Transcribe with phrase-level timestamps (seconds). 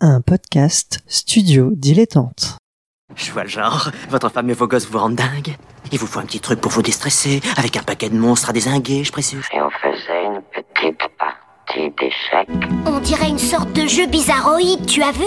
[0.00, 2.56] un podcast studio dilettante.
[3.16, 3.90] Je vois le genre.
[4.10, 5.56] Votre femme et vos gosses vous rendent dingue.
[5.90, 8.52] Il vous faut un petit truc pour vous déstresser, avec un paquet de monstres à
[8.52, 9.40] désinguer, je précise.
[9.52, 12.68] Et on faisait une petite partie d'échecs.
[12.86, 15.24] On dirait une sorte de jeu bizarroïde, tu as vu?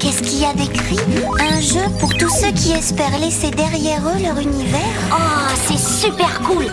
[0.00, 0.98] Qu'est-ce qu'il y a d'écrit?
[1.38, 4.80] Un jeu pour tous ceux qui espèrent laisser derrière eux leur univers?
[5.12, 6.66] Oh, c'est super cool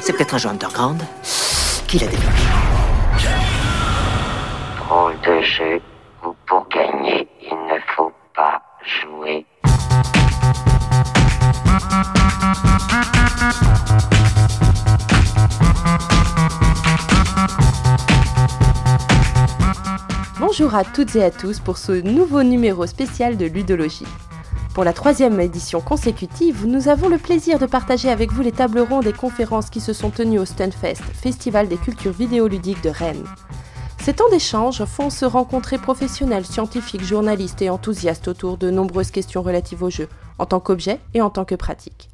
[0.00, 1.02] C'est peut-être un jeu underground
[1.86, 2.63] qui l'a développé.
[5.26, 5.80] De jeu
[6.22, 9.46] où pour gagner, il ne faut pas jouer.
[20.38, 24.04] Bonjour à toutes et à tous pour ce nouveau numéro spécial de Ludologie.
[24.74, 28.80] Pour la troisième édition consécutive, nous avons le plaisir de partager avec vous les tables
[28.80, 33.24] rondes et conférences qui se sont tenues au Stunfest, Festival des cultures vidéoludiques de Rennes.
[34.00, 39.42] Ces temps d'échange font se rencontrer professionnels, scientifiques, journalistes et enthousiastes autour de nombreuses questions
[39.42, 42.10] relatives au jeu, en tant qu'objet et en tant que pratique.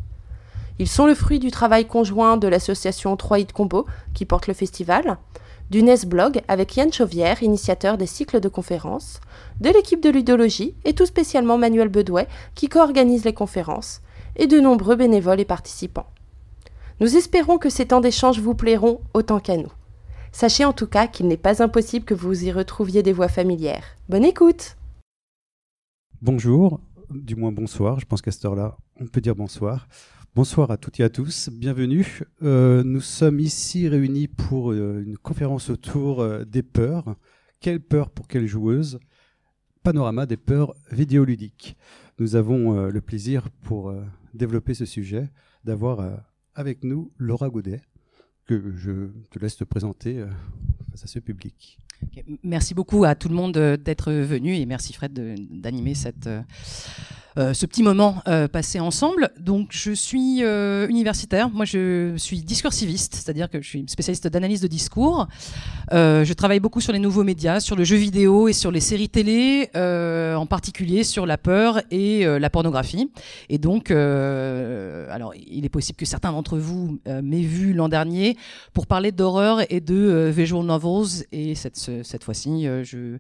[0.79, 4.55] Ils sont le fruit du travail conjoint de l'association 3 Hit Combo, qui porte le
[4.55, 5.19] festival,
[5.71, 9.21] du NES Blog avec Yann Chauvière, initiateur des cycles de conférences,
[9.61, 14.01] de l'équipe de ludologie et tout spécialement Manuel Bedouet qui co-organise les conférences,
[14.37, 16.07] et de nombreux bénévoles et participants.
[17.01, 19.73] Nous espérons que ces temps d'échange vous plairont autant qu'à nous.
[20.33, 23.85] Sachez en tout cas qu'il n'est pas impossible que vous y retrouviez des voix familières.
[24.09, 24.77] Bonne écoute
[26.23, 29.89] Bonjour, du moins bonsoir, je pense qu'à cette heure-là, on peut dire bonsoir.
[30.37, 32.21] Bonsoir à toutes et à tous, bienvenue.
[32.43, 37.17] Euh, nous sommes ici réunis pour euh, une conférence autour euh, des peurs.
[37.59, 39.01] Quelle peur pour quelle joueuse
[39.83, 41.77] Panorama des peurs vidéoludiques.
[42.19, 43.95] Nous avons le plaisir pour
[44.35, 45.31] développer ce sujet
[45.65, 46.21] d'avoir
[46.55, 47.81] avec nous Laura Gaudet,
[48.51, 50.27] que je te laisse te présenter euh,
[50.91, 51.79] face à ce public.
[52.43, 55.95] Merci beaucoup à tout le monde euh, d'être venu et merci Fred d'animer
[56.27, 56.43] euh,
[57.39, 59.31] euh, ce petit moment passé ensemble.
[59.39, 64.67] Donc je suis universitaire, moi je suis discursiviste, c'est-à-dire que je suis spécialiste d'analyse de
[64.67, 65.29] discours.
[65.93, 69.09] Je travaille beaucoup sur les nouveaux médias, sur le jeu vidéo et sur les séries
[69.09, 73.11] télé, en particulier sur la peur et la pornographie.
[73.49, 78.37] Et donc, alors il est possible que certains d'entre vous m'aient vu l'an dernier
[78.73, 81.27] pour parler d'horreur et de visual novels.
[81.31, 83.19] Et cette, ce- cette fois-ci, euh, je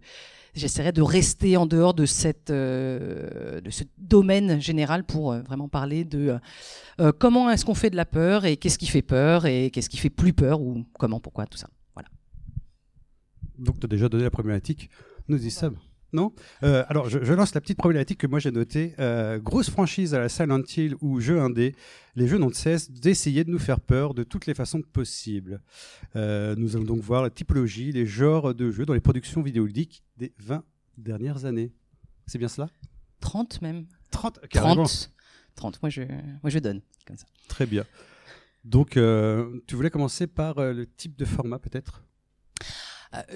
[0.54, 5.68] j'essaierai de rester en dehors de cette euh, de ce domaine général pour euh, vraiment
[5.68, 6.38] parler de
[7.18, 9.96] comment est-ce qu'on fait de la peur et qu'est-ce qui fait peur et qu'est-ce qui
[9.96, 11.68] fait plus peur ou comment pourquoi tout ça.
[11.94, 12.08] Voilà.
[13.58, 14.90] Donc, tu as déjà donné la problématique.
[15.28, 15.76] Nous y sommes.
[16.12, 16.32] Non
[16.62, 18.94] Euh, Alors, je, je lance la petite problématique que moi j'ai notée.
[18.98, 21.74] Euh, grosse franchise à la Silent Hill ou jeu indé.
[22.16, 25.62] Les jeux n'ont de cesse d'essayer de nous faire peur de toutes les façons possibles.
[26.16, 30.02] Euh, nous allons donc voir la typologie, les genres de jeux dans les productions vidéoludiques
[30.16, 30.64] des 20
[30.98, 31.72] dernières années.
[32.26, 32.68] C'est bien cela
[33.20, 33.86] 30 même.
[34.10, 34.84] 30 carrément.
[34.84, 35.12] 30.
[35.54, 35.82] 30.
[35.82, 37.26] Moi je moi je donne comme ça.
[37.48, 37.84] Très bien.
[38.64, 38.98] Donc,
[39.66, 42.04] tu voulais commencer par le type de format peut-être?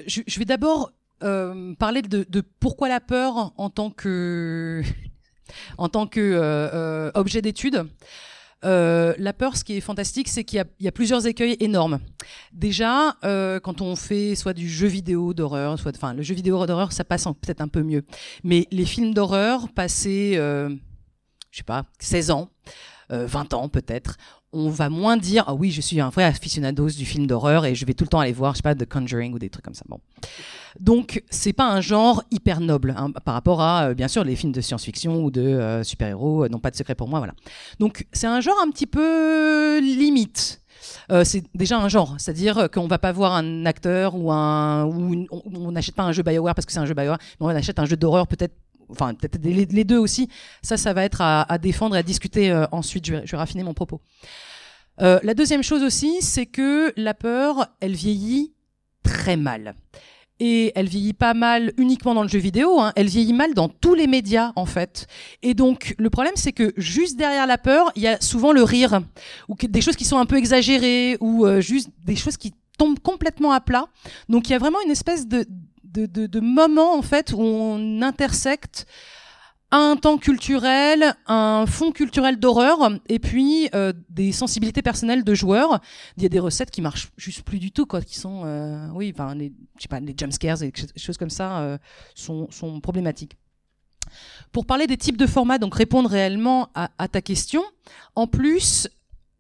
[0.07, 0.93] Je, je vais d'abord
[1.25, 4.83] euh, parler de, pourquoi la peur en tant que
[5.79, 7.87] en tant que euh, euh, objet d'étude.
[8.63, 11.99] La peur, ce qui est fantastique, c'est qu'il y a, plusieurs écueils énormes.
[12.53, 16.93] Déjà, quand on fait soit du jeu vidéo d'horreur, soit, enfin, le jeu vidéo d'horreur,
[16.93, 18.05] ça passe peut-être un peu mieux.
[18.43, 20.71] Mais les films d'horreur, passés, euh,
[21.51, 22.49] je sais pas, 16 ans,
[23.13, 24.17] euh, 20 ans peut-être,
[24.55, 27.75] on va moins dire ah oui je suis un vrai aficionados du film d'horreur et
[27.75, 29.65] je vais tout le temps aller voir je sais pas The Conjuring ou des trucs
[29.65, 29.85] comme ça.
[29.89, 30.01] Bon.
[30.81, 34.37] Donc c'est pas un genre hyper noble hein, par rapport à euh, bien sûr les
[34.37, 37.35] films de science-fiction ou de euh, super-héros euh, non pas de secret pour moi voilà.
[37.81, 40.61] Donc c'est un genre un petit peu limite.
[41.11, 45.27] Euh, c'est déjà un genre, c'est-à-dire qu'on va pas voir un acteur ou un ou
[45.31, 47.79] on n'achète pas un jeu Bioware parce que c'est un jeu Bioware, mais on achète
[47.79, 48.55] un jeu d'horreur peut-être,
[48.91, 50.29] enfin peut-être les, deux aussi.
[50.63, 53.07] Ça, ça va être à, défendre et à discuter euh, ensuite.
[53.07, 54.01] Je vais, raffiner mon propos.
[55.01, 58.53] Euh, la deuxième chose aussi, c'est que la peur, elle vieillit
[59.03, 59.75] très mal.
[60.41, 63.69] Et elle vieillit pas mal uniquement dans le jeu vidéo, hein, elle vieillit mal dans
[63.69, 65.07] tous les médias en fait.
[65.43, 68.65] Et donc le problème c'est que juste derrière la peur, il y a souvent le
[68.65, 69.01] rire,
[69.49, 72.99] ou des choses qui sont un peu exagérées, ou euh, juste des choses qui tombent
[72.99, 73.87] complètement à plat.
[74.29, 75.47] Donc il y a vraiment une espèce de,
[75.95, 78.87] de, de, de moment en fait où on intersecte
[79.71, 85.81] un temps culturel, un fond culturel d'horreur, et puis euh, des sensibilités personnelles de joueurs.
[86.17, 88.87] Il y a des recettes qui marchent juste plus du tout, quoi, qui sont, euh,
[88.95, 91.79] oui, enfin, les, je sais pas, les jumpscares et des choses comme ça euh,
[92.15, 92.47] sont,
[92.81, 93.37] problématiques.
[94.53, 97.65] Pour parler des types de formats, donc répondre réellement à ta question,
[98.15, 98.89] en plus,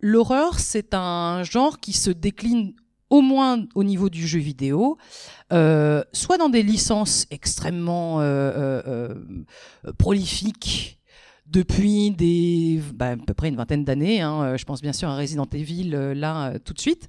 [0.01, 2.75] l'horreur, c'est un genre qui se décline
[3.15, 4.99] au moins au niveau du jeu vidéo,
[5.53, 9.15] euh, soit dans des licences extrêmement euh, euh,
[9.99, 10.99] prolifiques
[11.47, 12.11] depuis
[12.93, 15.91] bah, à peu près une vingtaine d'années, hein, je pense bien sûr à Resident Evil
[16.17, 17.07] là tout de suite,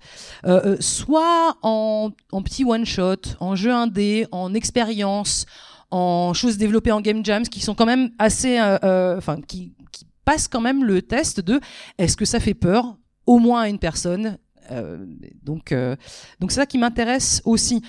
[0.80, 5.48] soit en, en petit one-shot, en jeu indé, en expérience,
[5.90, 10.50] en choses développées en game jams qui sont quand même assez, enfin qui, qui passent
[10.50, 11.60] quand même le test de
[11.98, 14.38] est-ce que ça fait peur au moins à une personne
[14.72, 15.06] euh,
[15.44, 15.96] donc, euh,
[16.40, 17.82] donc c'est ça qui m'intéresse aussi.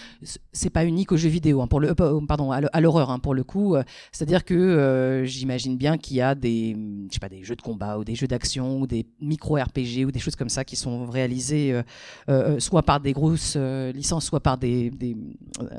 [0.53, 3.35] C'est pas unique aux jeux vidéo, hein, pour le, euh, pardon, à l'horreur hein, pour
[3.35, 3.77] le coup.
[4.13, 6.77] C'est-à-dire que j'imagine bien qu'il y a des,
[7.09, 10.05] je sais pas, des jeux de combat ou des jeux d'action ou des micro RPG
[10.07, 11.81] ou des choses comme ça qui sont réalisés
[12.29, 14.93] euh, soit par des grosses licences, soit par des,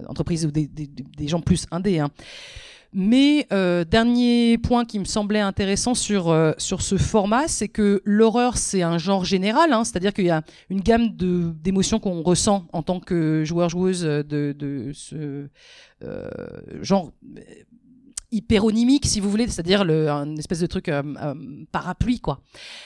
[0.07, 1.99] entreprises ou des gens plus indés.
[1.99, 2.09] Hein.
[2.99, 8.01] Mais euh, dernier point qui me semblait intéressant sur, euh, sur ce format, c'est que
[8.05, 10.41] l'horreur, c'est un genre général, hein, c'est-à-dire qu'il y a
[10.71, 15.47] une gamme d'émotions qu'on ressent en tant que joueur-joueuse de, de ce
[16.03, 16.29] euh,
[16.81, 17.41] genre euh,
[18.31, 21.33] hyperonymique, si vous voulez, c'est-à-dire le- un espèce de truc euh, euh,
[21.71, 22.41] parapluie, quoi.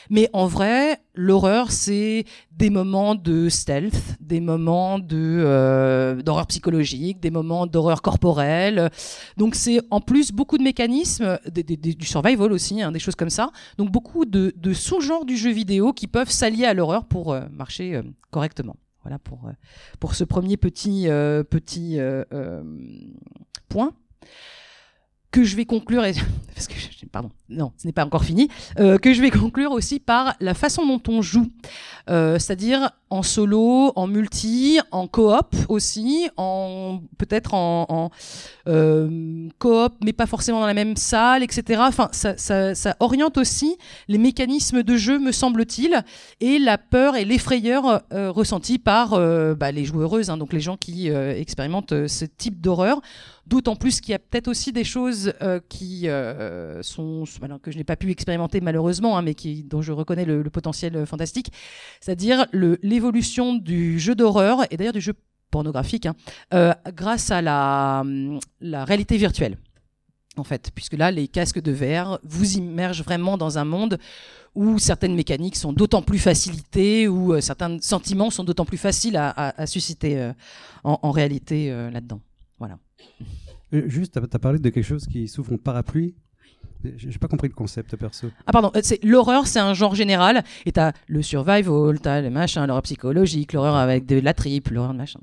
[0.09, 7.31] Mais en vrai, l'horreur, c'est des moments de stealth, des moments euh, d'horreur psychologique, des
[7.31, 8.91] moments d'horreur corporelle.
[9.37, 13.51] Donc c'est en plus beaucoup de mécanismes, du survival aussi, hein, des choses comme ça.
[13.77, 17.41] Donc beaucoup de, de sous-genres du jeu vidéo qui peuvent s'allier à l'horreur pour euh,
[17.51, 17.99] marcher
[18.29, 18.75] correctement.
[19.03, 19.49] Voilà pour,
[19.99, 21.07] pour ce premier petit,
[21.49, 21.97] petit
[23.67, 23.93] point
[25.31, 26.03] que je vais conclure,
[26.53, 26.73] parce que,
[27.11, 28.49] pardon, non, ce n'est pas encore fini,
[28.79, 31.47] euh, que je vais conclure aussi par la façon dont on joue,
[32.09, 38.09] Euh, c'est-à-dire en solo, en multi, en coop aussi, en peut-être en,
[38.67, 41.83] euh, coop, mais pas forcément dans la même salle, etc.
[41.85, 46.03] Enfin, ça, oriente aussi les mécanismes de jeu, me semble-t-il,
[46.39, 49.11] et la peur et l'effrayeur ressentis par
[49.55, 52.99] bah, les joueuses, hein, donc les gens qui expérimentent ce type d'horreur.
[53.51, 57.69] D'autant plus qu'il y a peut-être aussi des choses euh, qui euh, sont alors que
[57.69, 61.05] je n'ai pas pu expérimenter malheureusement, hein, mais qui dont je reconnais le, potentiel euh,
[61.05, 61.51] fantastique,
[61.99, 65.15] c'est-à-dire l'évolution du jeu d'horreur et d'ailleurs du jeu
[65.49, 69.57] pornographique hein, grâce à la, hum, la réalité virtuelle.
[70.37, 73.99] En fait, puisque là, les casques de VR vous immergent vraiment dans un monde
[74.55, 79.65] où certaines mécaniques sont d'autant plus facilitées, où certains sentiments sont d'autant plus faciles à,
[79.65, 80.31] susciter
[80.85, 82.21] en, réalité là-dedans.
[83.73, 86.15] Euh, Juste, tu as parlé de quelque chose qui souffre en parapluie.
[86.83, 88.31] J'ai pas compris le concept perso.
[88.47, 90.43] Ah pardon, euh, c'est l'horreur, c'est un genre général.
[90.65, 94.93] Et t'as le survival, t'as le machin, l'horreur psychologique, l'horreur avec de la triple, l'horreur
[94.93, 95.19] de machin.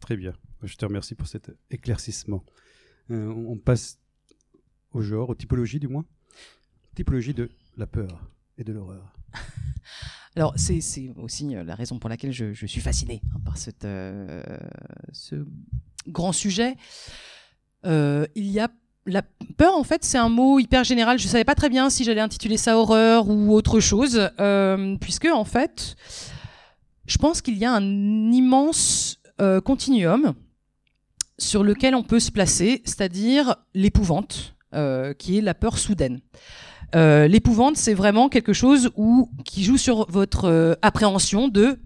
[0.00, 0.32] Très bien.
[0.62, 2.42] Je te remercie pour cet éclaircissement.
[3.10, 3.98] Euh, on passe
[4.92, 6.04] au genre, aux typologies du moins.
[6.94, 9.14] Typologie de la peur et de l'horreur.
[10.36, 10.80] Alors c'est
[11.16, 14.42] aussi la raison pour laquelle je, je suis fasciné hein, par cette, euh,
[15.12, 15.44] ce
[16.08, 16.76] grand sujet.
[17.86, 18.68] Euh, il y a
[19.06, 19.22] la
[19.56, 21.18] peur, en fait, c'est un mot hyper général.
[21.18, 25.26] Je savais pas très bien si j'allais intituler ça horreur ou autre chose, euh, puisque
[25.26, 25.96] en fait,
[27.06, 30.34] je pense qu'il y a un immense euh, continuum
[31.38, 34.54] sur lequel on peut se placer, c'est-à-dire l'épouvante,
[35.18, 36.20] qui est la peur soudaine.
[36.92, 38.90] L'épouvante, c'est vraiment quelque chose
[39.44, 41.78] qui joue sur votre appréhension de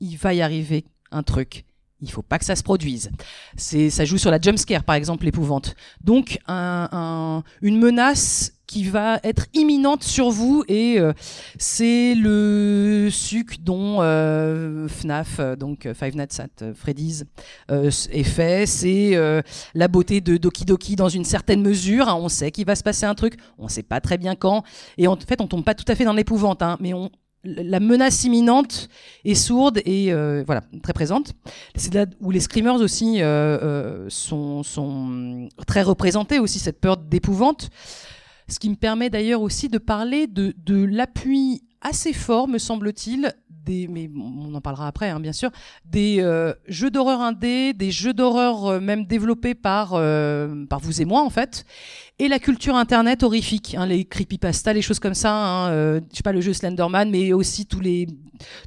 [0.00, 1.64] il va y arriver un truc.
[2.04, 3.10] Il faut pas que ça se produise.
[3.56, 5.74] C'est, ça joue sur la jump scare, par exemple, l'épouvante.
[6.02, 11.12] Donc, un, un- une menace qui va être imminente sur vous et euh,
[11.58, 13.98] c'est le suc dont
[14.88, 17.24] FNAF, euh, donc Five Nights at Freddy's,
[17.70, 18.66] euh, est fait.
[18.66, 19.18] C'est
[19.74, 22.08] la beauté de Doki Doki dans une certaine mesure.
[22.08, 22.16] hein.
[22.18, 24.62] On sait qu'il va se passer un truc, on sait pas très bien quand.
[24.98, 27.10] Et en fait, on tombe pas tout à fait dans l'épouvante, hein, mais on,
[27.44, 28.88] la menace imminente
[29.24, 31.34] est sourde et euh, voilà très présente.
[31.74, 36.96] C'est là où les screamers aussi euh, euh, sont, sont très représentés aussi cette peur
[36.96, 37.70] d'épouvante.
[38.48, 43.32] Ce qui me permet d'ailleurs aussi de parler de, de l'appui assez fort, me semble-t-il,
[43.66, 45.50] mais on en parlera après, hein, bien sûr,
[45.84, 51.00] des euh, jeux d'horreur indés, des jeux d'horreur euh, même développés par, euh, par vous
[51.00, 51.64] et moi en fait,
[52.18, 56.22] et la culture internet horrifique, hein, les creepypasta, les choses comme ça, hein, je sais
[56.22, 58.06] pas le jeu Slenderman, mais aussi tous les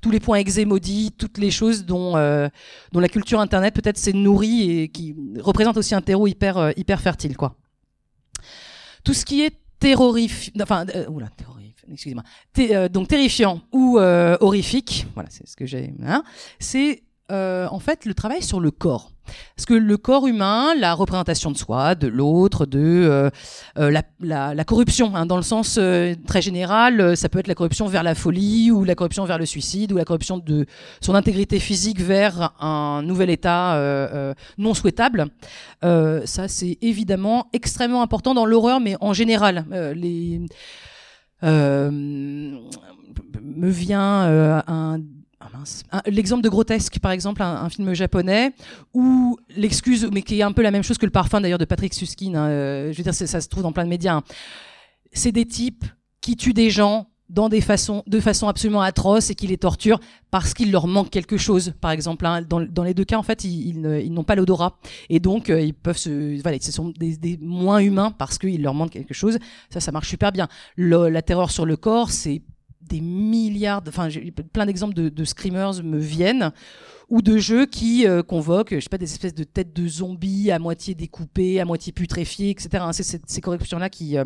[0.02, 2.14] tous les points exé maudits, toutes les choses dont
[2.92, 7.00] dont la culture internet peut-être s'est nourrie et qui représente aussi un terreau hyper hyper
[7.00, 7.56] fertile quoi.
[9.06, 11.30] Tout ce qui est terrorifiant, enfin oula
[11.92, 12.24] excusez-moi,
[12.60, 16.24] euh, donc terrifiant ou euh, horrifique, voilà c'est ce que j'ai, hein,
[16.60, 19.12] c'est euh, en fait le travail sur le corps.
[19.58, 23.30] Parce que le corps humain, la représentation de soi, de l'autre, de
[23.76, 25.78] la, corruption, hein, dans le sens
[26.26, 29.46] très général, ça peut être la corruption vers la folie ou la corruption vers le
[29.46, 30.66] suicide ou la corruption de
[31.02, 35.26] son intégrité physique vers un nouvel état non souhaitable.
[35.82, 40.40] ça, c'est évidemment extrêmement important dans l'horreur, mais en général, les
[41.42, 42.60] me
[43.70, 45.00] vient un
[45.92, 48.54] ah L'exemple de Grotesque, par exemple, un, un film japonais,
[48.94, 51.66] où l'excuse, mais qui est un peu la même chose que le parfum d'ailleurs de
[51.66, 54.24] Patrick Suskin, hein, euh, je veux dire, ça se trouve dans plein de médias, hein.
[55.14, 55.86] c'est des types
[56.22, 60.00] qui tuent des gens dans des façons, de façon absolument atroce et qui les torturent
[60.32, 61.74] parce qu'il leur manque quelque chose.
[61.82, 64.78] Par exemple, hein, dans, les deux cas, en fait, ils, n'ont pas l'odorat
[65.10, 68.74] et donc euh, ils peuvent se, voilà, ce sont des, moins humains parce qu'il leur
[68.74, 69.40] manque quelque chose.
[69.70, 70.48] Ça, ça marche super bien.
[70.78, 72.42] La terreur sur le corps, c'est
[72.82, 74.08] des milliards, enfin
[74.54, 76.54] plein d'exemples de, screamers me viennent
[77.10, 80.52] ou de jeux qui euh, convoquent, je sais pas, des espèces de têtes de zombies
[80.52, 82.86] à moitié découpées, à moitié putréfiées, etc.
[82.92, 84.26] C'est ces corruptions-là qui, euh,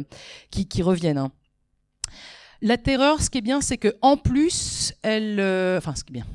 [0.49, 1.17] qui reviennent.
[1.17, 1.31] Hein.
[2.61, 6.11] La terreur, ce qui est bien, c'est que en plus, elle, euh, enfin, ce qui
[6.11, 6.25] est bien.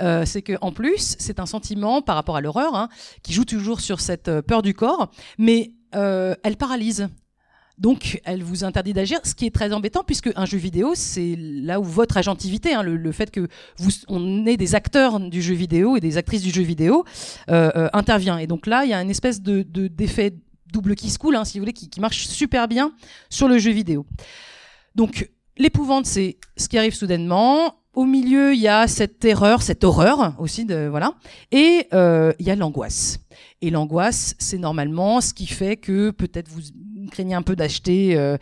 [0.00, 2.88] Euh, c'est un sentiment par rapport à l'horreur hein,
[3.22, 7.08] qui joue toujours sur cette euh, peur du corps, mais elle paralyse.
[7.76, 11.36] Donc, elle vous interdit d'agir, ce qui est très embêtant puisque un jeu vidéo, c'est
[11.38, 15.54] là où votre agentivité, hein, le, fait que vous, on est des acteurs du jeu
[15.54, 17.04] vidéo et des actrices du jeu vidéo,
[17.48, 18.38] intervient.
[18.38, 20.34] Et donc là, il y a une espèce de d'effet
[20.72, 22.92] double qui se coule, hein, si vous voulez, qui, qui, marche super bien
[23.28, 24.06] sur le jeu vidéo.
[24.94, 27.76] Donc, l'épouvante, c'est ce qui arrive soudainement.
[27.94, 31.12] Au milieu, il y a cette terreur, cette horreur aussi de voilà,
[31.50, 33.20] et euh, il y a l'angoisse.
[33.60, 36.62] Et l'angoisse, c'est normalement ce qui fait que peut-être vous
[37.10, 38.38] craignez un peu d'acheter euh,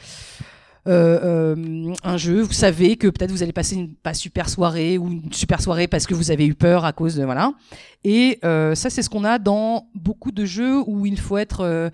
[0.86, 2.42] euh, un jeu.
[2.42, 5.88] Vous savez que peut-être vous allez passer une pas super soirée ou une super soirée
[5.88, 7.52] parce que vous avez eu peur à cause de voilà.
[8.04, 11.90] Et ça, c'est ce qu'on a dans beaucoup de jeux où il faut être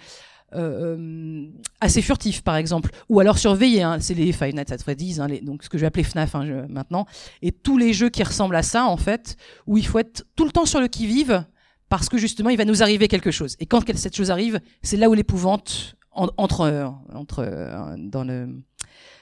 [0.56, 1.46] euh, euh,
[1.80, 2.90] assez furtif par exemple.
[3.08, 5.82] Ou alors surveiller hein, c'est les Five Nights at Freddy's hein, donc ce que je
[5.82, 7.06] vais appeler FNAF hein, maintenant.
[7.42, 9.36] Et tous les jeux qui ressemblent à ça en fait
[9.66, 11.44] où il faut être tout le temps sur le qui vive
[11.88, 13.56] parce que justement il va nous arriver quelque chose.
[13.60, 18.62] Et quand cette chose arrive c'est là où l'épouvante en, entre entre dans le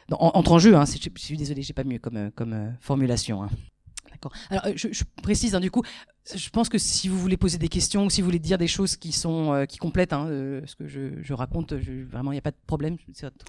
[0.09, 3.49] dans, entre en jeu hein, je, suis désolé j'ai pas mieux comme euh, formulation hein.
[4.15, 4.33] D'accord.
[4.49, 5.83] Alors, je, je précise, hein, du coup,
[6.35, 8.67] je pense que si vous voulez poser des questions ou si vous voulez dire des
[8.67, 12.33] choses qui sont euh, qui complètent hein, euh, ce que je, je raconte, je, vraiment,
[12.33, 12.97] il n'y a pas de problème.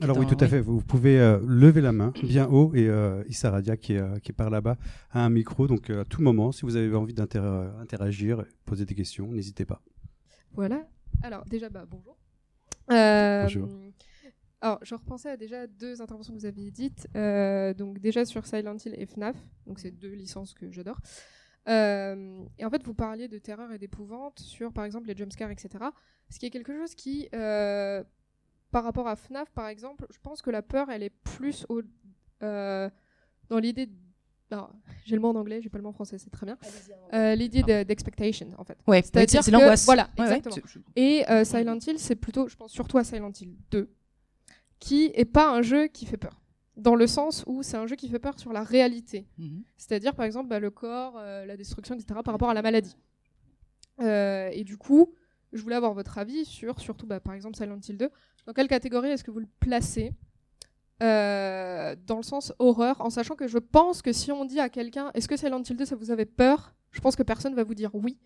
[0.01, 0.59] Alors oui, tout à fait.
[0.59, 4.31] Vous pouvez euh, lever la main bien haut et euh, Issa Radia, qui est, qui
[4.31, 4.77] est par là-bas,
[5.11, 5.67] a un micro.
[5.67, 9.81] Donc, à tout moment, si vous avez envie d'interagir, poser des questions, n'hésitez pas.
[10.53, 10.85] Voilà.
[11.23, 12.17] Alors, déjà, bah, bonjour.
[12.89, 13.69] bonjour.
[14.61, 17.07] Alors, je repensais à déjà deux interventions que vous aviez dites.
[17.15, 19.35] Euh, donc, déjà sur Silent Hill et FNAF.
[19.67, 20.99] Donc, c'est deux licences que j'adore.
[21.67, 25.51] Euh, et en fait, vous parliez de terreur et d'épouvante sur, par exemple, les jumpscares,
[25.51, 25.69] etc.
[26.29, 28.03] Ce qui est quelque chose qui, euh,
[28.71, 31.81] par rapport à FNAF, par exemple, je pense que la peur, elle est plus au,
[32.43, 32.89] euh,
[33.49, 33.89] dans l'idée.
[35.05, 36.57] J'ai le mot en anglais, j'ai pas le mot en français, c'est très bien.
[37.13, 38.77] Euh, l'idée d'expectation, en fait.
[38.87, 39.85] Ouais, c'est-à-dire c'est l'angoisse.
[39.85, 40.55] Voilà, Ouais, ouais, exactement.
[40.95, 43.89] Et euh, Silent Hill, c'est plutôt, je pense surtout à Silent Hill 2,
[44.79, 46.41] qui est pas un jeu qui fait peur.
[46.77, 49.27] Dans le sens où c'est un jeu qui fait peur sur la réalité.
[49.37, 49.63] Mhm.
[49.77, 52.97] C'est-à-dire, par exemple, bah, le corps, euh, la destruction, etc., par rapport à la maladie.
[54.01, 55.13] Euh, et du coup,
[55.53, 58.09] je voulais avoir votre avis sur, surtout, bah, par exemple, Silent Hill 2.
[58.45, 60.13] Dans quelle catégorie est-ce que vous le placez
[61.03, 64.69] euh, dans le sens horreur, en sachant que je pense que si on dit à
[64.69, 66.73] quelqu'un, est-ce que Silent Hill 2, ça vous avait peur?
[66.91, 68.17] Je pense que personne va vous dire oui.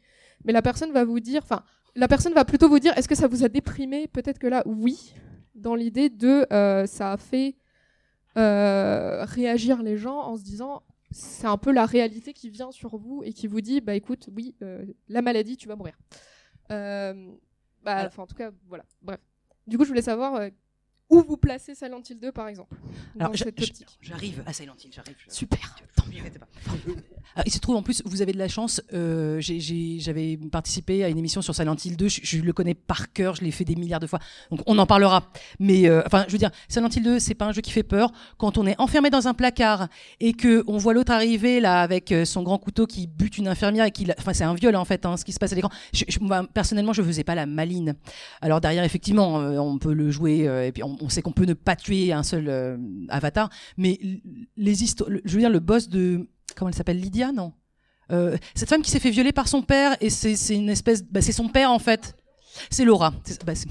[0.46, 1.64] Mais la personne va vous dire, enfin,
[1.96, 4.08] la personne va plutôt vous dire, est-ce que ça vous a déprimé?
[4.08, 5.16] Peut-être que là, oui,
[5.56, 7.56] dans l'idée de, euh, ça a fait
[8.38, 12.98] euh, réagir les gens en se disant c'est un peu la réalité qui vient sur
[12.98, 15.98] vous et qui vous dit bah écoute oui euh, la maladie tu vas mourir.
[16.70, 18.84] Bah enfin en tout cas voilà.
[19.02, 19.20] Bref.
[19.66, 20.50] Du coup je voulais savoir
[21.10, 22.76] où vous placez Silent Hill 2 par exemple
[23.20, 25.16] Alors, dans j'a- cette j'a- optique j'arrive à Silent Hill, j'arrive.
[25.28, 26.22] super Tant mieux.
[27.36, 28.82] Ah, il se trouve en plus, vous avez de la chance.
[28.94, 32.08] euh, J'avais participé à une émission sur Silent Hill 2.
[32.08, 33.36] Je, je le connais par cœur.
[33.36, 34.20] Je l'ai fait des milliards de fois.
[34.50, 35.32] Donc on en parlera.
[35.60, 37.84] Mais euh, enfin, je veux dire, Silent Hill 2, c'est pas un jeu qui fait
[37.84, 38.12] peur.
[38.38, 39.88] Quand on est enfermé dans un placard
[40.20, 43.48] et que on voit l'autre arriver là avec euh, son grand couteau qui bute une
[43.48, 45.56] infirmière et qui, enfin, c'est un viol en fait, hein, ce qui se passe à
[45.56, 45.72] l'écran.
[45.94, 47.96] Je- je- moi, personnellement, je faisais pas la maline.
[48.42, 51.32] Alors derrière, effectivement, euh, on peut le jouer euh, et puis on, on sait qu'on
[51.32, 52.78] peut ne pas tuer un seul euh,
[53.10, 53.50] avatar.
[53.78, 54.00] Mais
[54.58, 57.54] les histoires, je veux dire, le boss de comment elle s'appelle Lydia non?
[58.12, 61.22] Euh, cette femme qui s'est fait violer par son père et c'est une espèce bah,
[61.22, 62.16] c'est son père en fait
[62.72, 63.68] c'est Laura c'est bah, c'est-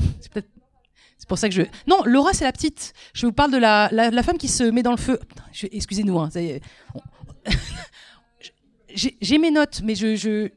[1.27, 4.23] pour ça que je non Laura c'est la petite je vous parle de la, la,
[4.23, 5.19] femme qui se met dans le feu
[5.73, 6.29] excusez-nous hein,
[8.95, 10.51] j'ai mes notes mais je, je...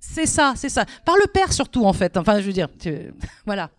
[0.00, 0.86] C'est ça, c'est ça.
[1.04, 2.16] Par le père surtout en fait.
[2.16, 2.68] Enfin, je veux dire,
[3.46, 3.70] voilà.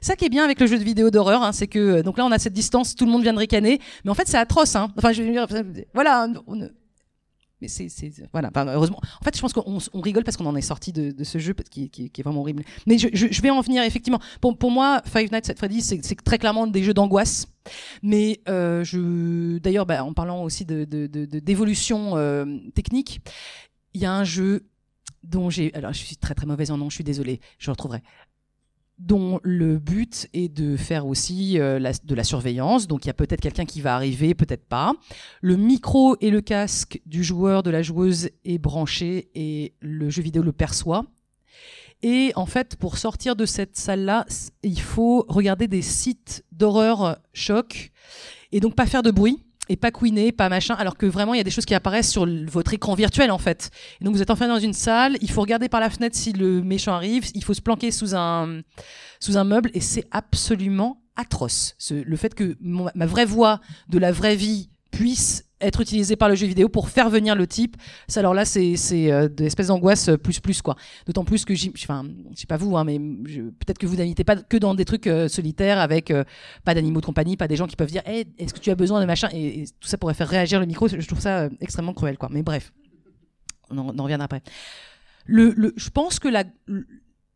[0.00, 2.18] Ça qui est bien avec le jeu de vidéo d'horreur, hein, c'est que euh, donc
[2.18, 4.38] là on a cette distance, tout le monde vient de ricaner, mais en fait c'est
[4.38, 4.76] atroce.
[4.76, 4.88] Hein.
[4.96, 5.46] Enfin, je veux dire,
[5.94, 6.28] voilà.
[7.60, 8.50] mais c'est, c'est voilà.
[8.54, 9.00] Heureusement.
[9.20, 11.54] En fait, je pense qu'on on rigole parce qu'on en est sorti de, ce jeu
[11.70, 12.62] qui, est vraiment horrible.
[12.86, 14.20] Mais je, vais en venir effectivement.
[14.40, 17.46] Pour, moi, Five Nights at Freddy's, c'est, très clairement des jeux d'angoisse.
[18.02, 22.44] Mais euh, je, d'ailleurs, bah, en parlant aussi de, d'évolution euh,
[22.74, 23.20] technique,
[23.94, 24.66] il y a un jeu
[25.24, 28.02] dont j'ai, alors je suis très très mauvaise en nom, je suis désolée, je retrouverai
[28.98, 32.86] dont le but est de faire aussi euh, de la surveillance.
[32.86, 34.94] Donc il y a peut-être quelqu'un qui va arriver, peut-être pas.
[35.40, 40.22] Le micro et le casque du joueur, de la joueuse est branché et le jeu
[40.22, 41.04] vidéo le perçoit.
[42.02, 44.24] Et en fait, pour sortir de cette salle-là,
[44.62, 47.90] il faut regarder des sites d'horreur choc
[48.52, 51.38] et donc pas faire de bruit et pas couiner, pas machin, alors que vraiment il
[51.38, 53.70] y a des choses qui apparaissent sur votre écran virtuel en fait.
[54.00, 56.32] Et donc vous êtes enfermé dans une salle, il faut regarder par la fenêtre si
[56.32, 58.60] le méchant arrive, il faut se planquer sous un
[59.20, 61.74] sous un meuble et c'est absolument atroce.
[61.78, 66.28] Ce- le fait que ma vraie voix de la vraie vie puisse être utilisée par
[66.28, 67.76] le jeu vidéo pour faire venir le type,
[68.16, 70.76] alors là c'est euh, de l'espèce d'angoisse euh, plus plus quoi.
[71.06, 74.24] D'autant plus que j'im- enfin je sais pas vous hein, mais peut-être que vous n'habitez
[74.24, 76.24] pas que dans des trucs euh, solitaires avec euh,
[76.64, 78.74] pas d'animaux de compagnie, pas des gens qui peuvent dire hey, est-ce que tu as
[78.74, 79.28] besoin de machin?
[79.32, 80.88] Et, tout ça pourrait faire réagir le micro.
[80.88, 82.28] Je trouve ça extrêmement cruel quoi.
[82.30, 82.72] Mais bref,
[83.70, 84.42] on en, on en reviendra après.
[85.26, 86.44] Le, je pense que la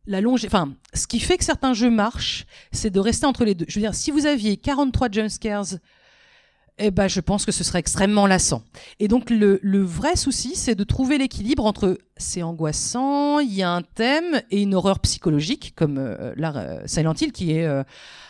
[0.05, 0.43] la longe...
[0.45, 3.65] enfin, ce qui fait que certains jeux marchent, c'est de rester entre les deux.
[3.67, 5.75] Je veux dire, si vous aviez 43 jumpscares,
[6.79, 8.63] eh ben, je pense que ce serait extrêmement lassant.
[8.99, 13.71] Et donc, le, vrai souci, c'est de trouver l'équilibre entre c'est angoissant, il y a
[13.71, 17.83] un thème et une horreur psychologique, comme euh, là, euh, Silent Hill, qui est euh,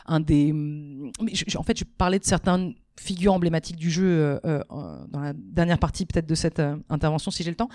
[0.08, 0.52] un des.
[0.54, 5.20] Mais je- je- en fait, je parlais de certaines figures emblématiques du jeu euh, dans
[5.22, 7.70] la dernière partie, peut-être, de cette intervention, si j'ai le temps.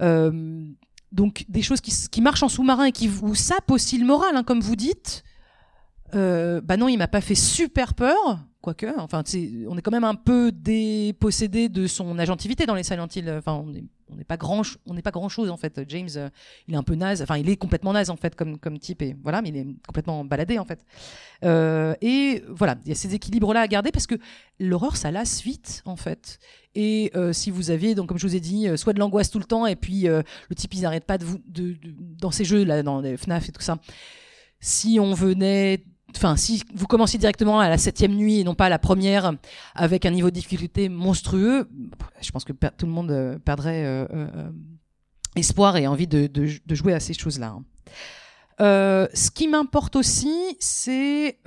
[0.00, 0.64] Euh,
[1.10, 4.42] donc des choses qui, marchent en sous-marin et qui vous sapent aussi le moral, hein,
[4.42, 5.24] comme vous dites.
[6.12, 8.86] Bah non, il m'a pas fait super peur, quoique.
[8.98, 9.22] Enfin,
[9.68, 13.30] on est quand même un peu dépossédé de son agentivité dans les Silent Hill.
[13.38, 13.64] Enfin,
[14.10, 15.80] on n'est pas grand, on n'est pas grand chose en fait.
[15.88, 16.28] James, euh,
[16.66, 17.22] il est un peu naze.
[17.22, 19.66] Enfin, il est complètement naze en fait comme comme type et voilà, mais il est
[19.86, 20.84] complètement baladé en fait.
[21.44, 24.16] Euh, et voilà, il y a ces équilibres là à garder parce que
[24.58, 26.38] l'horreur ça lasse vite en fait.
[26.74, 29.38] Et euh, si vous aviez donc comme je vous ai dit, soit de l'angoisse tout
[29.38, 31.76] le temps et puis le type il n'arrête pas de vous de-
[32.18, 33.78] dans ces jeux là, dans les FNAF et tout ça.
[34.60, 35.84] Si on venait
[36.16, 39.32] Enfin, si vous commenciez directement à la septième nuit et non pas à la première,
[39.74, 41.68] avec un niveau de difficulté monstrueux,
[42.20, 44.50] je pense que tout le monde euh, perdrait euh, euh,
[45.36, 46.30] espoir et envie de,
[46.70, 47.56] jouer à ces choses-là.
[47.58, 47.64] hein.
[49.14, 51.38] Ce qui m'importe aussi, c'est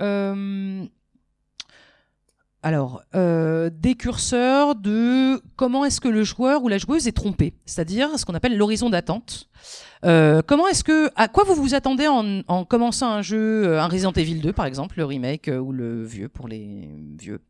[2.62, 7.54] alors euh, des curseurs de comment est-ce que le joueur ou la joueuse est trompé,
[7.66, 9.48] c'est-à-dire ce qu'on appelle l'horizon d'attente.
[10.04, 13.80] Euh, comment est-ce que à quoi vous vous attendez en, en commençant un jeu, euh,
[13.80, 17.40] un Resident Evil 2 par exemple, le remake euh, ou le vieux pour les vieux?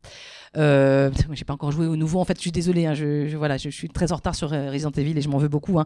[0.55, 2.19] Euh, j'ai pas encore joué au nouveau.
[2.19, 2.85] En fait, je suis désolé.
[2.85, 5.39] Hein, je, voilà, je, suis très en retard sur euh, Resident Evil et je m'en
[5.39, 5.79] veux beaucoup.
[5.79, 5.85] Hein.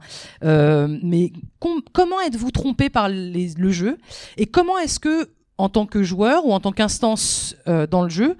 [1.04, 3.98] Mais com- comment êtes-vous trompé par les- le jeu?
[4.36, 8.10] Et comment est-ce que en tant que joueur ou en tant qu'instance euh, dans le
[8.10, 8.38] jeu,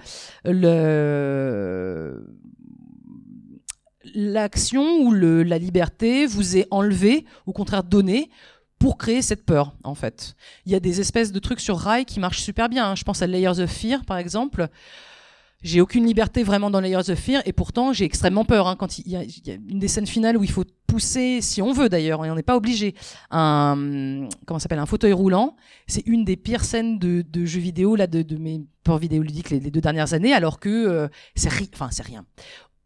[4.14, 8.30] l'action ou la liberté vous est enlevée, au contraire donnée,
[8.80, 10.36] pour créer cette peur, en fait.
[10.66, 12.92] Il y a des espèces de trucs sur rail qui marchent super bien.
[12.92, 12.96] hein.
[12.96, 14.68] Je pense à Layers of Fear, par exemple.
[15.68, 18.68] J'ai aucune liberté vraiment dans Layers of Fear, et pourtant j'ai extrêmement peur.
[18.68, 19.24] hein, quand il y, a,
[19.70, 22.42] une des scènes finales où il faut pousser, si on veut d'ailleurs, et on n'est
[22.42, 22.96] pas obligé,
[23.32, 25.58] un comment s'appelle un fauteuil roulant.
[25.86, 29.70] C'est une des pires scènes de, jeux vidéo là de, mes ports vidéoludiques les, les
[29.70, 32.26] deux dernières années, alors que euh, c'est ri- enfin c'est rien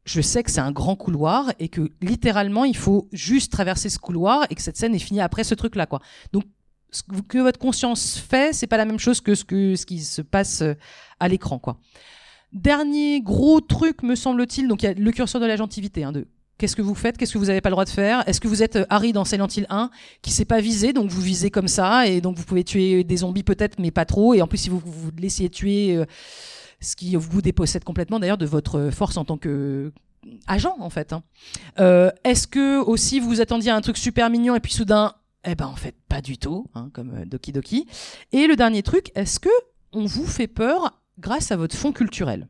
[0.04, 4.00] je sais que c'est un grand couloir et que littéralement il faut juste traverser ce
[4.00, 6.00] couloir et que cette scène est finie après ce truc là quoi.
[6.34, 6.46] Donc
[6.90, 9.86] ce que que votre conscience fait, c'est pas la même chose que ce que ce
[9.86, 10.74] qui se passe euh,
[11.20, 11.78] à l'écran quoi.
[12.54, 16.28] Dernier gros truc me semble-t-il, donc il y a le curseur de l'agentivité hein, de
[16.58, 18.48] Qu'est-ce que vous faites Qu'est-ce que vous n'avez pas le droit de faire Est-ce que
[18.48, 19.90] vous êtes euh, Harry dans Silent Hill 1
[20.22, 23.18] qui s'est pas visé, donc vous visez comme ça et donc vous pouvez tuer des
[23.18, 24.36] zombies peut-être, mais pas trop.
[24.36, 26.06] Et en plus, si vous vous, laissiez tuer, euh,
[26.80, 29.92] ce qui vous dépossède complètement d'ailleurs de votre force en tant que
[30.46, 31.14] agent en fait.
[31.14, 31.24] hein.
[31.80, 35.56] Euh, Est-ce que aussi vous attendiez à un truc super mignon et puis soudain, eh
[35.56, 37.88] ben en fait pas du tout, hein, comme euh, Doki Doki.
[38.34, 39.50] Et le dernier truc, est-ce que
[39.94, 42.48] on vous fait peur grâce à votre fond culturel.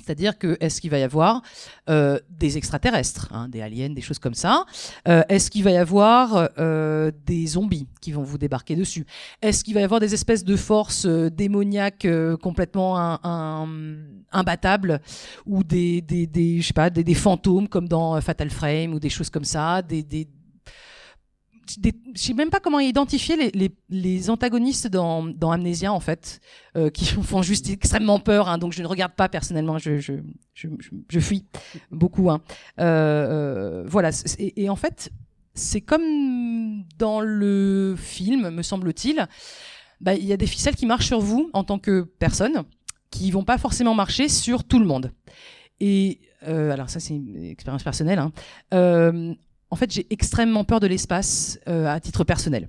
[0.00, 1.42] C'est-à-dire que est-ce qu'il va y avoir
[1.88, 4.66] euh, des extraterrestres, hein, des aliens, des choses comme ça
[5.08, 9.06] Euh, Est-ce qu'il va y avoir euh, des zombies qui vont vous débarquer dessus?
[9.40, 12.06] Est-ce qu'il va y avoir des espèces de forces démoniaques
[12.42, 12.96] complètement
[14.32, 15.00] imbattables
[15.46, 16.02] ou des,
[17.14, 19.80] fantômes comme dans Fatal Frame ou des choses comme ça,
[21.78, 23.50] des je sais même pas comment identifier
[23.90, 26.40] les, antagonistes dans, dans Amnésia en fait,
[26.76, 28.48] euh, qui font juste extrêmement peur.
[28.48, 30.20] hein, donc je ne regarde pas personnellement, je,
[31.18, 31.44] fuis
[31.90, 32.30] beaucoup.
[32.30, 32.40] Hein.
[32.80, 34.10] Euh, euh, voilà.
[34.38, 35.10] Et, en fait,
[35.54, 39.26] c'est comme dans le film, me semble-t-il.
[40.00, 42.62] bah, Il y a des ficelles qui marchent sur vous en tant que personne,
[43.10, 45.12] qui vont pas forcément marcher sur tout le monde.
[45.80, 48.18] Et alors ça, c'est une expérience personnelle.
[48.20, 49.34] Hein.
[49.74, 52.68] En fait, j'ai extrêmement peur de l'espace euh, à titre personnel.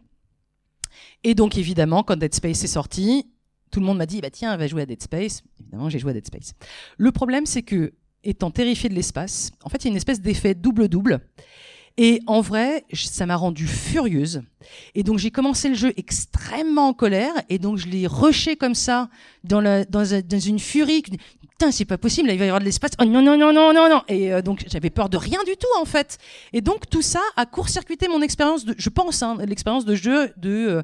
[1.24, 3.28] Et donc, évidemment, quand Dead Space est sorti,
[3.70, 5.44] tout le monde m'a dit, bah tiens, va jouer à Dead Space.
[5.60, 6.54] Évidemment, j'ai joué à Dead Space.
[6.98, 10.20] Le problème, c'est que, étant terrifié de l'espace, en fait, il y a une espèce
[10.20, 11.20] d'effet double-double.
[11.98, 14.42] Et en vrai, ça m'a rendue furieuse.
[14.96, 17.34] Et donc, j'ai commencé le jeu extrêmement en colère.
[17.50, 19.12] Et donc, je l'ai rushé comme ça,
[19.44, 21.04] dans une furie.
[21.58, 22.92] Putain, c'est pas possible, là, il va y avoir de l'espace.
[23.00, 24.02] Oh non, non, non, non, non, non.
[24.10, 26.18] Et euh, donc, j'avais peur de rien du tout, en fait.
[26.52, 30.50] Et donc, tout ça a court-circuité mon expérience je pense, hein, l'expérience de jeu de,
[30.50, 30.84] euh,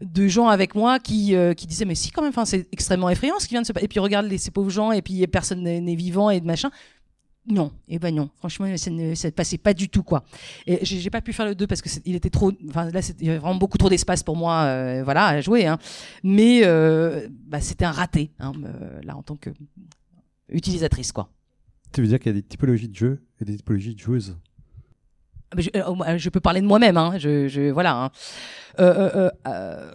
[0.00, 3.38] de gens avec moi qui, euh, qui disaient, mais si, quand même, c'est extrêmement effrayant
[3.38, 3.84] ce qui vient de se passer.
[3.84, 6.70] Et puis, regarde les, ces pauvres gens, et puis personne n'est vivant et de machin.
[7.46, 8.30] Non, et ben non.
[8.38, 10.24] Franchement, ça ne, ça passait pas du tout, quoi.
[10.66, 12.52] Et j'ai pas pu faire le 2 parce que il était trop.
[12.70, 15.66] Enfin, là, il y avait vraiment beaucoup trop d'espace pour moi, voilà, à jouer.
[15.66, 15.78] Hein.
[16.24, 16.62] Mais
[17.46, 18.52] bah, c'était un raté, hein,
[19.04, 19.50] là, en tant que
[20.48, 21.30] utilisatrice, quoi.
[21.92, 24.36] Tu veux dire qu'il y a des typologies de jeux et des typologies de joueuses?
[25.52, 27.14] Ah, Je, euh, moi, je peux parler de moi-même, hein.
[27.18, 28.04] je, je, voilà.
[28.04, 28.10] hein.
[28.80, 29.92] Euh, euh, euh, euh,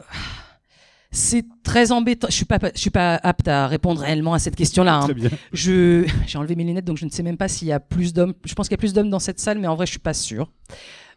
[1.11, 2.27] c'est très embêtant.
[2.29, 5.01] Je suis pas, je suis pas apte à répondre réellement à cette question-là.
[5.03, 5.07] hein.
[5.51, 8.13] Je, j'ai enlevé mes lunettes, donc je ne sais même pas s'il y a plus
[8.13, 8.33] d'hommes.
[8.45, 9.99] Je pense qu'il y a plus d'hommes dans cette salle, mais en vrai, je suis
[9.99, 10.49] pas sûr.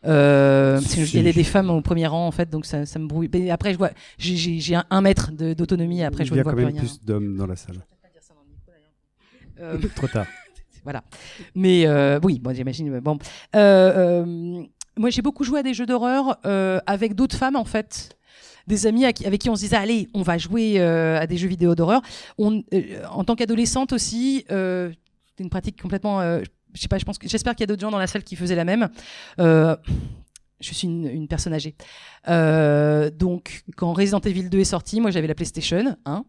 [0.07, 3.07] Euh, il y a des femmes au premier rang, en fait, donc ça, ça me
[3.07, 3.31] brouille.
[3.33, 6.03] Mais après, je vois, j'ai, un, un mètre d'autonomie.
[6.03, 7.87] Après, je Il y a vois quand même plus d'hommes dans la salle.
[9.61, 10.27] Euh, Trop tard.
[10.85, 11.05] voilà.
[11.55, 13.01] Mais euh, oui, bon, j'imagine.
[13.01, 13.19] Bon,
[13.55, 14.62] Euh,
[14.97, 16.38] moi, j'ai beaucoup joué à des jeux d'horreur
[16.87, 18.17] avec d'autres femmes, en fait.
[18.67, 21.49] Des amis avec qui on se disait allez, on va jouer euh, à des jeux
[21.49, 22.01] vidéo d'horreur.
[22.38, 24.90] On, euh, en tant qu'adolescente aussi, euh,
[25.29, 26.23] c'était une pratique complètement.
[26.23, 28.37] je sais pas, je pense j'espère qu'il y a d'autres gens dans la salle qui
[28.37, 28.88] faisaient la même.
[30.61, 31.75] Je suis une, personne âgée.
[32.29, 36.25] Euh, donc, quand Resident Evil 2 est sorti, moi j'avais la PlayStation 1,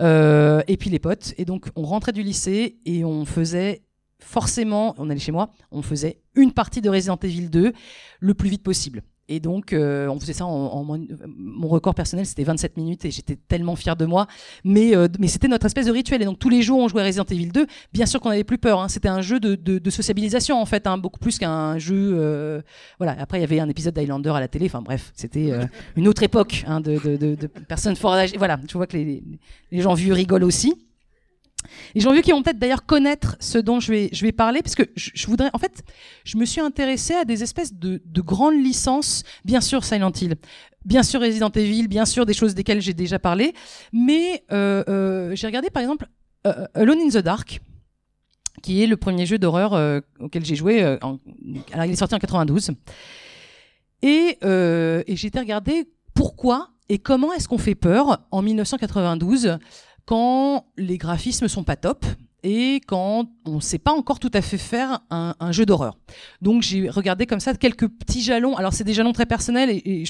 [0.00, 1.34] euh, et puis les potes.
[1.36, 3.82] Et donc, on rentrait du lycée et on faisait
[4.18, 7.72] forcément, on allait chez moi, on faisait une partie de Resident Evil 2
[8.20, 9.02] le plus vite possible.
[9.28, 13.10] Et donc, euh, on faisait ça en, en mon record personnel, c'était 27 minutes et
[13.10, 14.28] j'étais tellement fier de moi.
[14.62, 16.22] Mais, euh, mais c'était notre espèce de rituel.
[16.22, 17.66] Et donc, tous les jours, on jouait Resident Evil 2.
[17.92, 18.80] Bien sûr qu'on n'avait plus peur.
[18.80, 18.88] hein.
[18.88, 22.12] C'était un jeu de, de, de sociabilisation, en fait, hein, beaucoup plus qu'un jeu.
[22.16, 22.62] euh,
[22.98, 23.16] voilà.
[23.18, 24.66] Après, il y avait un épisode d'Highlander à la télé.
[24.66, 25.64] Enfin, bref, c'était euh,
[25.96, 28.16] une autre époque hein, de, de, personnes fort.
[28.38, 29.24] Voilà, je vois que les,
[29.72, 30.85] les gens vieux rigolent aussi.
[31.94, 34.62] Les gens vieux qui vont peut-être d'ailleurs connaître ce dont je vais, je vais parler,
[34.62, 35.82] parce que je, voudrais, en fait,
[36.24, 40.36] je me suis intéressée à des espèces de, de grandes licences, bien sûr Silent Hill,
[40.84, 43.54] bien sûr Resident Evil, bien sûr des choses desquelles j'ai déjà parlé,
[43.92, 46.06] mais euh, euh, j'ai regardé par exemple
[46.46, 47.60] euh, Alone in the Dark,
[48.62, 50.84] qui est le premier jeu d'horreur auquel j'ai joué.
[51.02, 51.18] en-
[51.72, 52.70] alors il est sorti en 92,
[54.02, 59.58] et, et j'ai été regarder pourquoi et comment est-ce qu'on fait peur en 1992
[60.06, 62.06] quand les graphismes sont pas top
[62.42, 65.98] et quand on ne sait pas encore tout à fait faire un, jeu d'horreur.
[66.40, 68.54] Donc j'ai regardé comme ça quelques petits jalons.
[68.54, 70.04] Alors c'est des jalons très personnels et,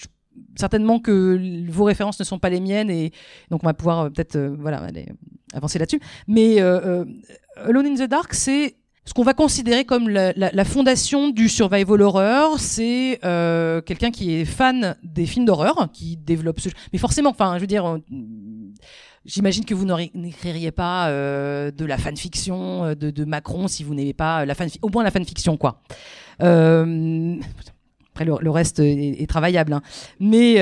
[0.55, 3.11] certainement que vos références ne sont pas les miennes et
[3.51, 5.07] donc on va pouvoir euh, peut-être euh, voilà aller
[5.55, 6.01] avancer là-dessus.
[6.29, 7.05] Mais euh, euh,
[7.65, 12.59] Alone in the Dark, c'est ce qu'on va considérer comme la, fondation du survival horror,
[12.59, 13.21] c'est
[13.87, 16.71] quelqu'un qui est fan des films d'horreur, qui développe ce...
[16.93, 18.01] Mais forcément, enfin, je veux dire,
[19.27, 24.15] j'imagine que vous n'écririez pas euh, de la fanfiction euh, de, Macron si vous n'aimez
[24.15, 25.83] pas la fanfiction, au moins la fanfiction, quoi.
[26.43, 27.37] Euh,
[28.13, 29.83] après, le, reste est, travaillable, hein.
[30.21, 30.55] mais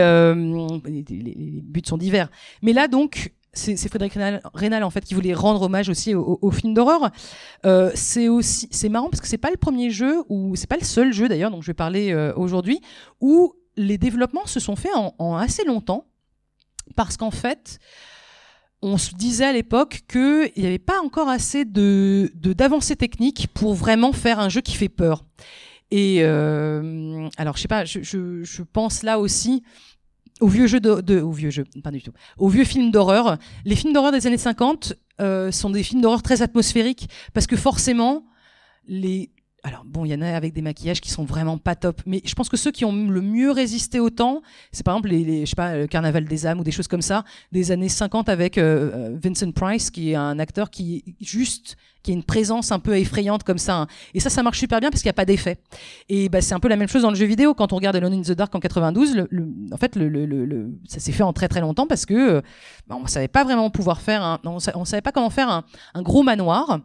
[0.87, 2.29] les, buts sont divers.
[2.63, 4.15] Mais là, donc, c'est Frédéric
[4.55, 7.13] Rénal, en fait qui voulait rendre hommage aussi au, film d'horreur.
[7.95, 11.29] C'est marrant parce que c'est pas le premier jeu ou c'est pas le seul jeu
[11.29, 12.81] d'ailleurs dont je vais parler aujourd'hui
[13.21, 16.07] où les développements se sont faits en assez longtemps
[16.97, 17.79] parce qu'en fait
[18.85, 23.73] on se disait à l'époque qu'il n'y avait pas encore assez de d'avancées techniques pour
[23.73, 25.25] vraiment faire un jeu qui fait peur.
[25.91, 29.63] Et euh, alors je sais pas, je, pense là aussi
[30.41, 33.39] aux vieux jeux de- aux vieux jeux, pas du tout, aux vieux films d'horreur.
[33.65, 37.57] Les films d'horreur des années 50 euh, sont des films d'horreur très atmosphériques parce que
[37.57, 38.27] forcément
[38.87, 39.31] les
[39.67, 42.21] alors bon, il y en a avec des maquillages qui sont vraiment pas top, mais
[42.25, 45.47] je pense que ceux qui ont le mieux résisté au temps, c'est par exemple les,
[45.47, 48.29] je sais pas, le Carnaval des âmes ou des choses comme ça, des années 50
[48.29, 52.79] avec euh, Vincent Price, qui est un acteur qui juste, qui a une présence un
[52.79, 53.77] peu effrayante comme ça.
[53.79, 53.87] hein.
[54.13, 55.57] Et ça, ça marche super bien parce qu'il n'y a pas d'effet.
[56.11, 57.55] Et bah, c'est un peu la même chose dans le jeu vidéo.
[57.55, 59.99] Quand on regarde Alone in the Dark en 92, le, le- en fait,
[60.89, 62.41] ça s'est fait en très très longtemps parce que euh,
[62.87, 65.63] bah, on savait pas vraiment pouvoir faire, un, on, sa- on savait pas comment faire
[65.95, 66.81] un gros manoir.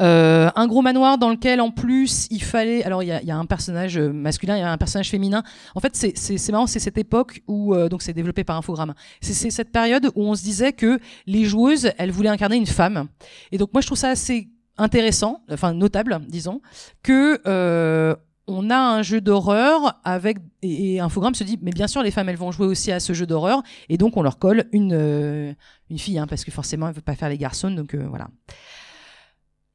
[0.00, 3.36] Euh, un gros manoir dans lequel en plus il fallait alors il y y a
[3.36, 5.42] un personnage euh, masculin il y a un personnage féminin.
[5.74, 8.94] En fait c'est marrant c'est cette époque où euh, donc c'est développé par Infogrames.
[9.20, 13.08] C'est cette période où on se disait que les joueuses elles voulaient incarner une femme.
[13.52, 16.62] Et donc moi je trouve ça assez intéressant enfin notable disons
[17.02, 18.14] que euh,
[18.46, 22.10] on a un jeu d'horreur avec et, et Infogrames se dit mais bien sûr les
[22.10, 23.62] femmes elles vont jouer aussi à ce jeu d'horreur.
[23.88, 25.52] Et donc on leur colle une euh,
[25.90, 28.28] une fille hein, parce que forcément elle veut pas faire les garçons donc euh, voilà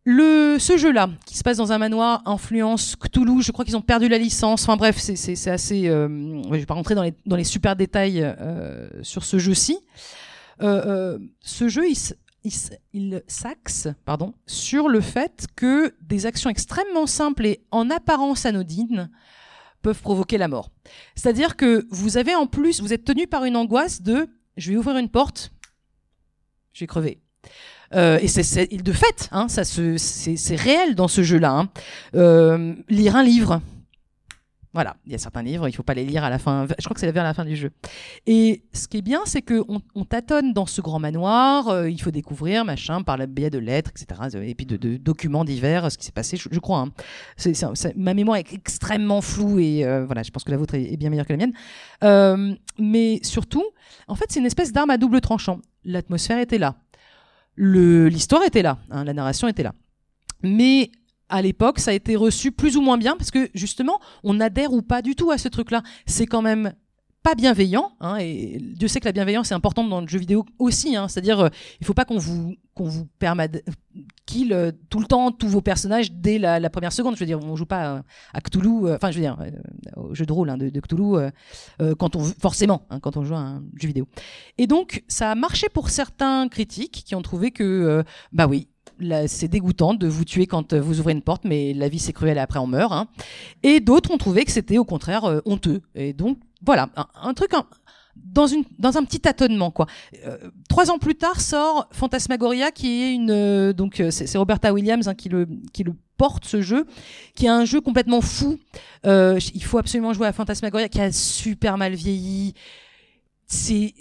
[0.06, 3.82] le, ce jeu-là, qui se passe dans un manoir, influence Cthulhu, je crois qu'ils ont
[3.82, 4.64] perdu la licence.
[4.64, 5.88] Enfin bref, c'est- assez.
[5.88, 6.08] Euh,
[6.46, 9.78] je vais pas rentrer dans les, dans les super détails euh, sur ce jeu-ci.
[10.62, 11.98] Euh, euh, ce jeu, il,
[12.94, 19.10] il s'axe pardon, sur le fait que des actions extrêmement simples et en apparence anodines
[19.82, 20.70] peuvent provoquer la mort.
[21.16, 24.78] C'est-à-dire que vous avez en plus, vous êtes tenu par une angoisse de je vais
[24.78, 25.52] ouvrir une porte,
[26.74, 27.22] je vais crever.
[27.96, 31.52] Euh, et c'est- de fait, hein, c'est réel dans ce jeu-là.
[31.52, 31.70] hein.
[32.16, 33.62] Euh, lire un livre.
[34.74, 36.68] Voilà, il y a certains livres, il faut pas les lire à la fin.
[36.68, 37.72] Je crois que c'est vers la fin du jeu.
[38.28, 41.70] Et ce qui est bien, c'est que on, on tâtonne dans ce grand manoir.
[41.70, 44.38] euh, il faut découvrir, machin, par le biais de lettres, etc.
[44.44, 46.80] Et puis de, documents divers, ce qui s'est passé, je, crois.
[46.80, 46.90] hein.
[47.96, 51.26] Ma mémoire est extrêmement floue et voilà, je pense que la vôtre est, bien meilleure
[51.26, 52.58] que la mienne.
[52.78, 53.64] Mais surtout,
[54.10, 55.62] en fait, c'est une espèce d'arme à double tranchant.
[55.86, 56.76] L'atmosphère était là
[57.58, 59.74] l'histoire était là, hein, la narration était là.
[60.44, 60.92] Mais
[61.30, 64.74] à l'époque, ça a été reçu plus ou moins bien parce que justement, on adhère
[64.74, 65.82] ou pas du tout à ce truc-là.
[66.06, 66.74] C'est quand même
[67.26, 70.46] pas bienveillant, hein, et Dieu sait que la bienveillance est importante dans le jeu vidéo
[70.60, 70.96] aussi.
[70.96, 71.50] Hein, C'est-à-dire, euh,
[71.82, 73.64] il faut pas qu'on vous qu'on vous permette
[74.26, 77.16] kill euh, tout le temps tous vos personnages dès la, première seconde.
[77.16, 78.02] Je veux dire, on joue pas euh,
[78.34, 79.38] à Cthulhu, euh, enfin, je veux dire,
[79.96, 81.32] au jeu de rôle hein, de, de Cthulhu,
[81.98, 84.08] quand on forcément, quand on joue à un jeu vidéo.
[84.58, 88.68] Et donc, ça a marché pour certains critiques qui ont trouvé que, bah oui,
[89.28, 92.38] c'est dégoûtant de vous tuer quand vous ouvrez une porte, mais la vie c'est cruel
[92.38, 93.08] et après on meurt.
[93.64, 95.82] Et d'autres ont trouvé que c'était au contraire honteux.
[95.96, 96.90] Et donc, voilà,
[97.22, 97.66] un, truc un-
[98.16, 99.88] dans, une, dans un petit tâtonnement, quoi.
[100.26, 100.38] Euh,
[100.70, 103.32] trois ans plus tard sort Phantasmagoria, qui est une.
[103.32, 106.86] euh, donc, euh, c'est Roberta Williams hein, qui, le, qui le porte, ce jeu,
[107.36, 108.58] qui est un jeu complètement fou.
[109.06, 112.54] Euh, il faut absolument jouer à Phantasmagoria, qui a super mal vieilli
[113.48, 113.94] c'est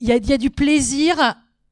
[0.00, 1.16] il y a, il y a du plaisir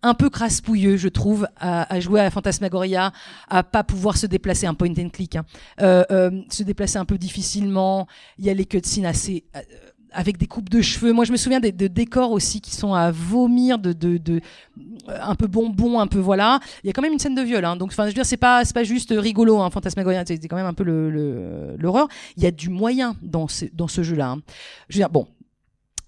[0.05, 3.12] un peu craspouilleux, je trouve, à, jouer à Phantasmagoria,
[3.49, 5.45] à pas pouvoir se déplacer un point and click, hein.
[5.81, 8.07] Euh, euh, se déplacer un peu difficilement.
[8.38, 9.61] Il y a les cutscenes assez euh,
[10.12, 11.12] avec des coupes de cheveux.
[11.12, 14.40] Moi, je me souviens de décors aussi qui sont à vomir, de, de,
[15.09, 16.61] un peu bonbon, un peu voilà.
[16.83, 17.77] Il y a quand même une scène de viol, hein.
[17.77, 20.57] donc enfin, je veux dire, c'est pas c'est pas juste rigolo, hein, Phantasmagoria, c'est quand
[20.57, 22.09] même un peu l'horreur.
[22.37, 24.37] Il y a du moyen dans ce, jeu-là.
[24.37, 25.09] hein.
[25.11, 25.27] Bon,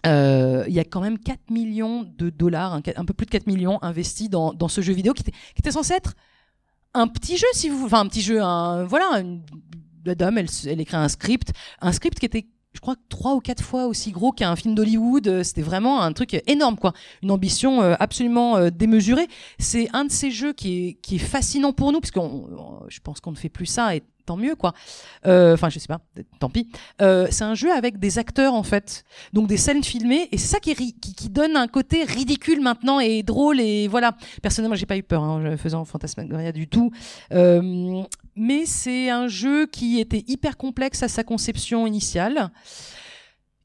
[0.06, 3.46] euh, il y a quand même 4 millions de dollars, un, peu plus de 4
[3.46, 5.24] millions investis dans, ce jeu vidéo qui
[5.56, 6.14] était, censé être
[6.94, 9.22] un petit jeu, si vous, enfin un petit jeu, voilà,
[10.04, 13.62] la dame, elle, écrit un script, un script qui était, je crois, trois ou quatre
[13.62, 15.26] fois aussi gros qu'un film d'Hollywood.
[15.28, 16.92] Euh, C'était vraiment un truc énorme, quoi,
[17.22, 19.28] une ambition euh, absolument démesurée.
[19.58, 22.20] C'est un de ces jeux qui est, qui est fascinant pour nous, parce que
[22.88, 24.74] je pense qu'on ne fait plus ça, et tant mieux, quoi.
[25.26, 26.00] Euh, Enfin, je sais pas,
[26.38, 26.68] tant pis.
[27.00, 30.48] Euh, c'est un jeu avec des acteurs en fait, donc des scènes filmées, et c'est
[30.48, 30.74] ça qui,
[31.30, 34.16] donne un côté ridicule maintenant et drôle et voilà.
[34.42, 36.90] Personnellement, j'ai pas eu peur hein, en faisant Fantasmagoria du tout,
[37.32, 38.02] Euh,
[38.34, 42.50] mais c'est un jeu qui était hyper complexe à sa conception initiale,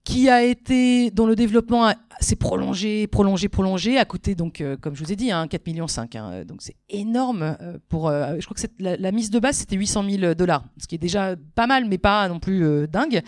[0.04, 4.96] qui a été dont le développement s'est prolongé, prolongé, prolongé, à côté donc euh, comme
[4.96, 8.10] je vous ai dit, hein, 4 millions 5, hein, donc c'est énorme euh, pour.
[8.10, 11.00] euh, je crois que la, mise de base c'était 800 000 dollars, ce qui est
[11.00, 13.22] déjà pas mal, mais pas non plus euh, dingue.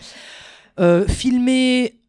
[0.80, 2.00] Euh, filmé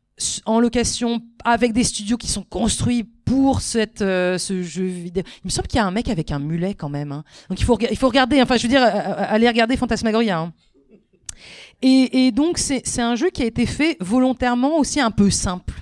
[0.45, 5.23] en location avec des studios qui sont construits pour cette, euh, ce jeu vidéo.
[5.43, 7.11] Il me semble qu'il y a un mec avec un mulet quand même.
[7.11, 7.23] hein.
[7.49, 10.39] Donc il faut, il faut regarder, enfin je veux dire, euh, euh, aller regarder Fantasmagoria.
[10.39, 10.53] hein.
[11.81, 15.73] Et, donc c'est un jeu qui a été fait volontairement aussi un peu simple.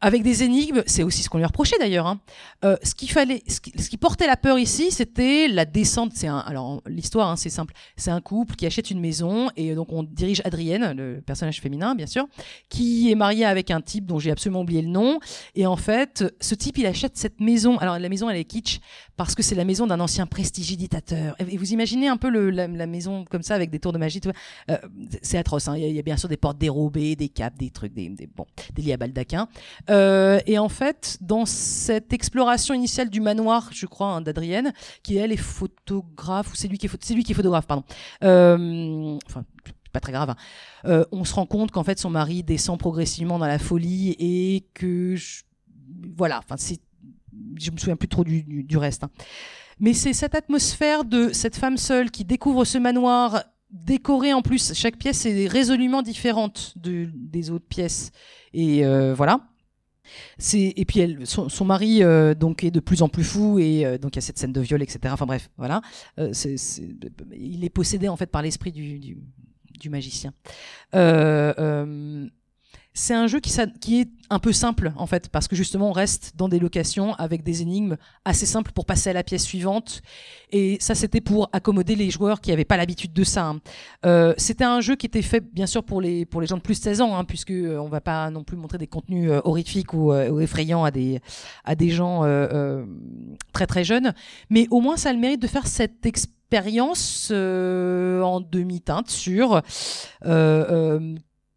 [0.00, 2.06] Avec des énigmes, c'est aussi ce qu'on lui reprochait d'ailleurs.
[2.06, 2.20] Hein.
[2.64, 6.12] Euh, ce qui portait la peur ici, c'était la descente.
[6.14, 7.74] C'est alors l'histoire, hein, c'est simple.
[7.96, 11.94] C'est un couple qui achète une maison et donc on dirige Adrienne, le personnage féminin
[11.94, 12.26] bien sûr,
[12.68, 15.20] qui est mariée avec un type dont j'ai absolument oublié le nom.
[15.54, 17.78] Et en fait, ce type, il achète cette maison.
[17.78, 18.80] Alors la maison, elle est kitsch
[19.16, 21.36] parce que c'est la maison d'un ancien prestidigitateur.
[21.38, 24.20] Et vous imaginez un peu la, maison comme ça avec des tours de magie.
[24.70, 24.78] Euh,
[25.20, 25.68] c'est atroce.
[25.68, 25.76] Hein.
[25.76, 28.46] Il, y a, bien sûr des portes dérobées, des capes, des trucs, des, des bon,
[28.74, 29.46] des à baldaquin.
[29.90, 34.72] Euh, et en fait, dans cette exploration initiale du manoir, je crois, hein, d'Adrienne,
[35.02, 37.84] qui elle est photographe, ou c'est lui qui est, c'est lui qui est photographe, pardon.
[38.22, 39.44] Euh, enfin,
[39.92, 40.30] pas très grave.
[40.30, 40.36] Hein.
[40.84, 44.66] Euh, on se rend compte qu'en fait son mari descend progressivement dans la folie et
[44.74, 45.42] que je...
[46.16, 46.78] voilà, enfin c'est,
[47.56, 49.04] je me souviens plus trop du, reste.
[49.04, 49.10] Hein.
[49.78, 54.74] Mais c'est cette atmosphère de cette femme seule qui découvre ce manoir décoré en plus.
[54.74, 58.10] Chaque pièce est résolument différente de, des autres pièces.
[58.52, 59.40] Et euh, voilà.
[60.52, 64.16] Et puis son, mari euh, donc est de plus en plus fou et euh, donc
[64.16, 64.98] il y a cette scène de viol etc.
[65.12, 65.82] Enfin bref voilà.
[66.18, 66.32] Euh,
[67.32, 69.18] il est possédé en fait par l'esprit du,
[69.78, 70.32] du magicien.
[72.92, 76.32] C'est un jeu qui, est un peu simple en fait parce que justement on reste
[76.36, 80.02] dans des locations avec des énigmes assez simples pour passer à la pièce suivante
[80.50, 83.46] et ça c'était pour accommoder les joueurs qui n'avaient pas l'habitude de ça.
[83.46, 83.60] Hein.
[84.04, 86.62] Euh, c'était un jeu qui était fait bien sûr pour les pour les gens de
[86.62, 89.30] plus de 16 ans hein, puisque euh, on va pas non plus montrer des contenus
[89.30, 91.20] euh, horrifiques ou, euh, effrayants à des
[91.64, 92.84] à des gens euh,
[93.52, 94.14] très très jeunes
[94.48, 99.62] mais au moins ça a le mérite de faire cette expérience en demi-teinte sur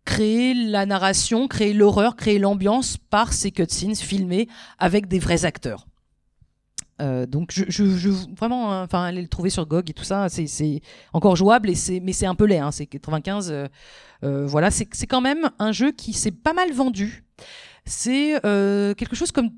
[0.05, 4.47] créer la narration, créer l'horreur, créer l'ambiance par ces cutscenes filmées
[4.79, 5.87] avec des vrais acteurs.
[7.01, 10.03] Euh, donc je, je, je vraiment hein, enfin aller le trouver sur GOG et tout
[10.03, 13.67] ça c'est encore jouable et c'est mais c'est un peu laid hein, c'est 95 euh,
[14.23, 17.23] euh, voilà c'est quand même un jeu qui s'est pas mal vendu
[17.85, 19.49] c'est euh, quelque chose comme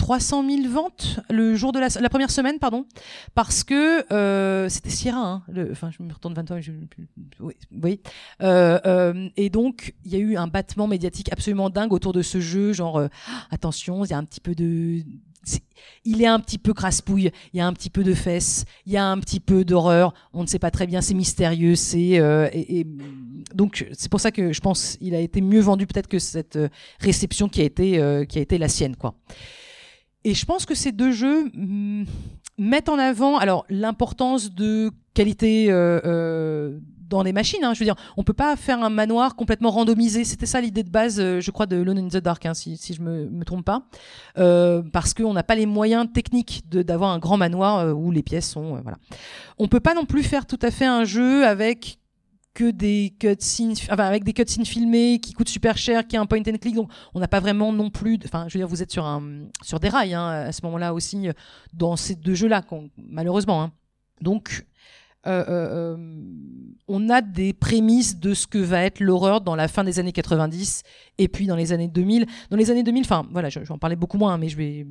[0.00, 2.86] 300 000 ventes le jour de la, première semaine, pardon,
[3.34, 5.42] parce que euh, c'était Sierra.
[5.46, 6.58] Hein, enfin, je me retourne 20 ans.
[7.70, 8.00] Oui.
[8.40, 12.22] Euh, euh, et donc, il y a eu un battement médiatique absolument dingue autour de
[12.22, 12.72] ce jeu.
[12.72, 13.08] Genre, euh,
[13.50, 15.02] attention, il y a un petit peu de
[15.46, 15.62] est,
[16.06, 18.92] il est un petit peu crasse-pouille, il y a un petit peu de fesses, il
[18.92, 22.22] y a un petit peu d'horreur, on ne sait pas très bien, c'est mystérieux, c'est
[23.54, 26.58] donc c'est pour ça que je pense il a été mieux vendu peut-être que cette
[27.00, 29.14] réception qui a été qui a été la sienne quoi.
[30.24, 32.04] Et je pense que ces deux jeux mm,
[32.58, 36.78] mettent en avant alors l'importance de qualité euh, euh,
[37.10, 37.62] dans les machines.
[37.62, 40.24] Hein, je veux dire, on peut pas faire un manoir complètement randomisé.
[40.24, 42.78] C'était ça l'idée de base, euh, je crois, de Lone in the Dark, hein, si,
[42.78, 43.82] si je me, me trompe pas,
[44.38, 48.22] euh, parce qu'on n'a pas les moyens techniques d'avoir un grand manoir euh, où les
[48.22, 48.96] pièces sont, voilà.
[49.58, 51.98] On peut pas non plus faire tout à fait un jeu avec
[52.52, 56.26] que des cutscenes, enfin avec des cutscenes filmées qui coûtent super cher, qui a un
[56.26, 58.82] point and click, donc on n'a pas vraiment non plus, enfin je veux dire vous
[58.82, 61.28] êtes sur un sur des rails hein, à ce moment-là aussi
[61.72, 62.64] dans ces deux jeux-là,
[62.96, 63.62] malheureusement.
[63.62, 63.72] Hein.
[64.20, 64.66] Donc
[65.26, 65.96] euh, euh,
[66.88, 70.12] on a des prémices de ce que va être l'horreur dans la fin des années
[70.12, 70.82] 90
[71.18, 72.26] et puis dans les années 2000.
[72.50, 74.56] Dans les années 2000, enfin voilà, je, je vais en parler beaucoup moins, mais je
[74.56, 74.86] vais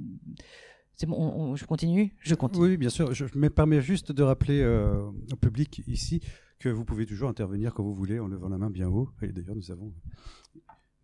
[0.95, 2.65] c'est bon, on, on, je continue Je continue.
[2.65, 3.13] Oui, bien sûr.
[3.13, 6.21] Je me permets juste de rappeler euh, au public ici
[6.59, 9.09] que vous pouvez toujours intervenir quand vous voulez en levant la main bien haut.
[9.21, 9.93] Et d'ailleurs, nous avons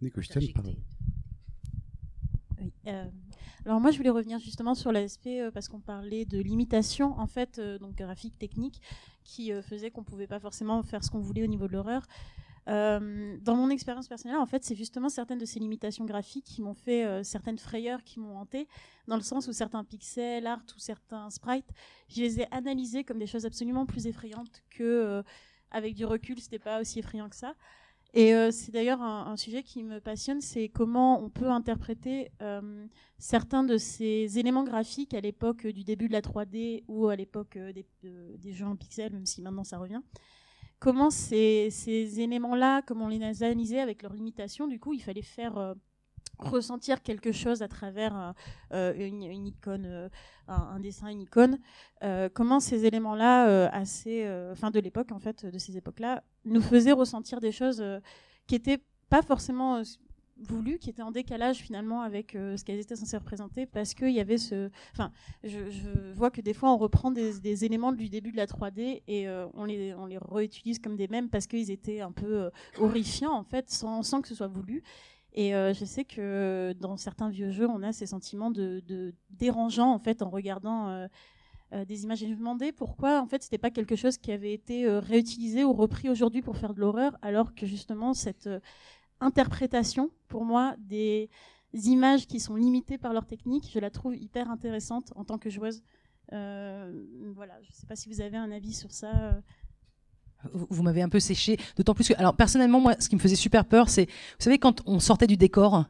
[0.02, 0.78] Nico Stel par oui,
[2.88, 3.06] euh,
[3.66, 7.26] alors moi je voulais revenir justement sur l'aspect euh, parce qu'on parlait de limitation en
[7.26, 8.82] fait euh, donc graphique technique
[9.24, 12.06] qui euh, faisait qu'on pouvait pas forcément faire ce qu'on voulait au niveau de l'horreur.
[12.68, 16.62] Euh, dans mon expérience personnelle, en fait, c'est justement certaines de ces limitations graphiques qui
[16.62, 18.68] m'ont fait euh, certaines frayeurs qui m'ont hanté,
[19.08, 21.70] dans le sens où certains pixels art ou certains sprites,
[22.10, 25.24] je les ai analysés comme des choses absolument plus effrayantes que, euh,
[25.70, 27.54] avec du recul, c'était pas aussi effrayant que ça.
[28.14, 32.32] Et c'est d'ailleurs un, sujet qui me passionne, c'est comment on peut interpréter
[33.18, 37.58] certains de ces éléments graphiques à l'époque du début de la 3D ou à l'époque
[37.58, 40.00] des jeux en pixels, même si maintenant ça revient
[40.80, 45.22] comment ces, éléments-là, comment on les a analysés avec leurs limitations, du coup, il fallait
[45.22, 45.74] faire euh,
[46.40, 48.34] ressentir quelque chose à travers
[48.74, 50.10] euh, une, une, euh,
[50.48, 51.60] un, dessin, une icône.
[52.34, 57.40] comment ces éléments-là, assez, fin de l'époque en fait, de ces époques-là, nous faisaient ressentir
[57.40, 57.84] des choses
[58.48, 59.82] qui étaient pas forcément
[60.38, 64.12] voulu, qui était en décalage finalement avec euh, ce qu'elles étaient censées représenter, parce qu'il
[64.12, 64.70] y avait ce...
[64.92, 65.12] Enfin,
[65.44, 65.60] je,
[66.14, 69.48] vois que des fois on reprend des, éléments du début de la 3D et euh,
[69.54, 73.34] on, les, on les réutilise comme des mêmes parce qu'ils étaient un peu euh, horrifiants
[73.34, 74.84] en fait, sans, sans que ce soit voulu.
[75.38, 79.92] Et je sais que dans certains vieux jeux, on a ces sentiments de, de dérangeants
[79.92, 81.10] en fait en regardant
[81.74, 82.24] des images.
[82.24, 85.66] Et je me demandais pourquoi en fait c'était pas quelque chose qui avait été réutilisé
[85.66, 88.48] ou repris aujourd'hui pour faire de l'horreur, alors que justement cette
[89.22, 91.30] interprétation pour moi des
[91.74, 95.50] images qui sont limitées par leur technique, je la trouve hyper intéressante en tant que
[95.50, 95.84] joueuse.
[96.34, 96.92] Euh,
[97.36, 99.12] voilà, je ne sais pas si vous avez un avis sur ça.
[99.14, 99.42] euh.
[100.54, 101.58] vous, m'avez un peu séché.
[101.76, 104.58] D'autant plus que, alors personnellement, moi, ce qui me faisait super peur, c'est, vous savez,
[104.58, 105.86] quand on sortait du décor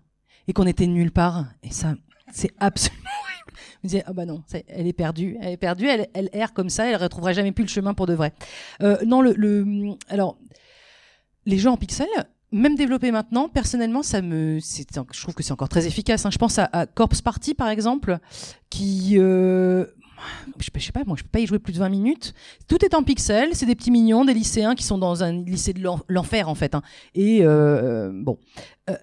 [0.48, 1.96] et qu'on était nulle part, et ça,
[2.32, 3.60] c'est absolument horrible.
[3.74, 6.54] Je me disais, ah bah non, elle est perdue, elle est perdue, elle, elle erre
[6.54, 8.34] comme ça, elle retrouvera jamais plus le chemin pour de vrai.
[8.82, 10.38] Euh, non, le, le, alors,
[11.46, 12.08] les jeux en pixels,
[12.56, 16.26] même développés maintenant, personnellement, ça me, je trouve que c'est encore très efficace.
[16.26, 16.32] hein.
[16.32, 18.18] Je pense à, Corpse Party, par exemple,
[18.70, 19.86] qui, euh,
[20.60, 22.34] je, je sais pas, moi, je peux pas y jouer plus de 20 minutes.
[22.68, 25.74] Tout est en pixels, c'est des petits mignons, des lycéens qui sont dans un lycée
[25.74, 26.76] de l'en- l'enfer, en fait.
[26.76, 26.82] hein.
[27.14, 28.40] Et euh, bon,
[28.90, 28.96] Euh,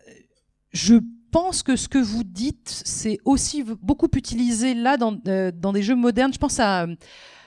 [0.73, 0.95] je
[1.31, 6.33] pense que ce que vous dites, c'est aussi beaucoup utilisé là dans, des jeux modernes.
[6.33, 6.87] Je pense à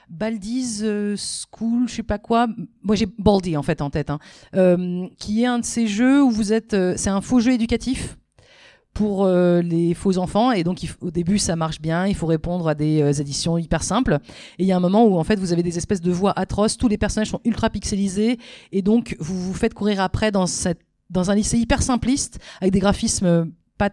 [0.08, 2.46] Baldi's euh, School, je sais pas quoi.
[2.82, 4.18] Moi, j'ai Baldi en fait en tête, hein.
[4.54, 6.74] Euh, qui est un de ces jeux où vous êtes.
[6.74, 8.16] euh, c'est un faux jeu éducatif
[8.94, 12.74] pour les faux enfants et donc au début ça marche bien il faut répondre à
[12.74, 14.20] des additions hyper simples
[14.58, 16.32] et il y a un moment où en fait vous avez des espèces de voix
[16.34, 18.38] atroces tous les personnages sont ultra pixelisés
[18.72, 20.46] et donc vous vous faites courir après dans
[21.10, 23.90] dans un lycée hyper simpliste avec des graphismes pas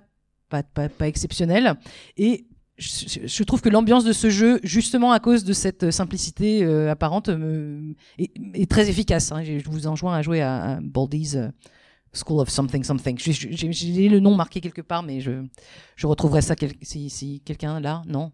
[0.47, 1.75] pas pas, pas exceptionnels
[2.15, 2.45] et
[2.83, 7.29] je, trouve que l'ambiance de ce jeu, justement à cause de cette simplicité euh, apparente,
[7.29, 9.31] me- est, très efficace.
[9.31, 9.43] hein.
[9.43, 11.47] Je vous enjoins à jouer à, Baldi's euh,
[12.13, 13.17] School of Something Something.
[13.19, 15.31] J'ai- le nom marqué quelque part, mais je,
[16.05, 18.31] retrouverai ça si, quelqu'un là, non?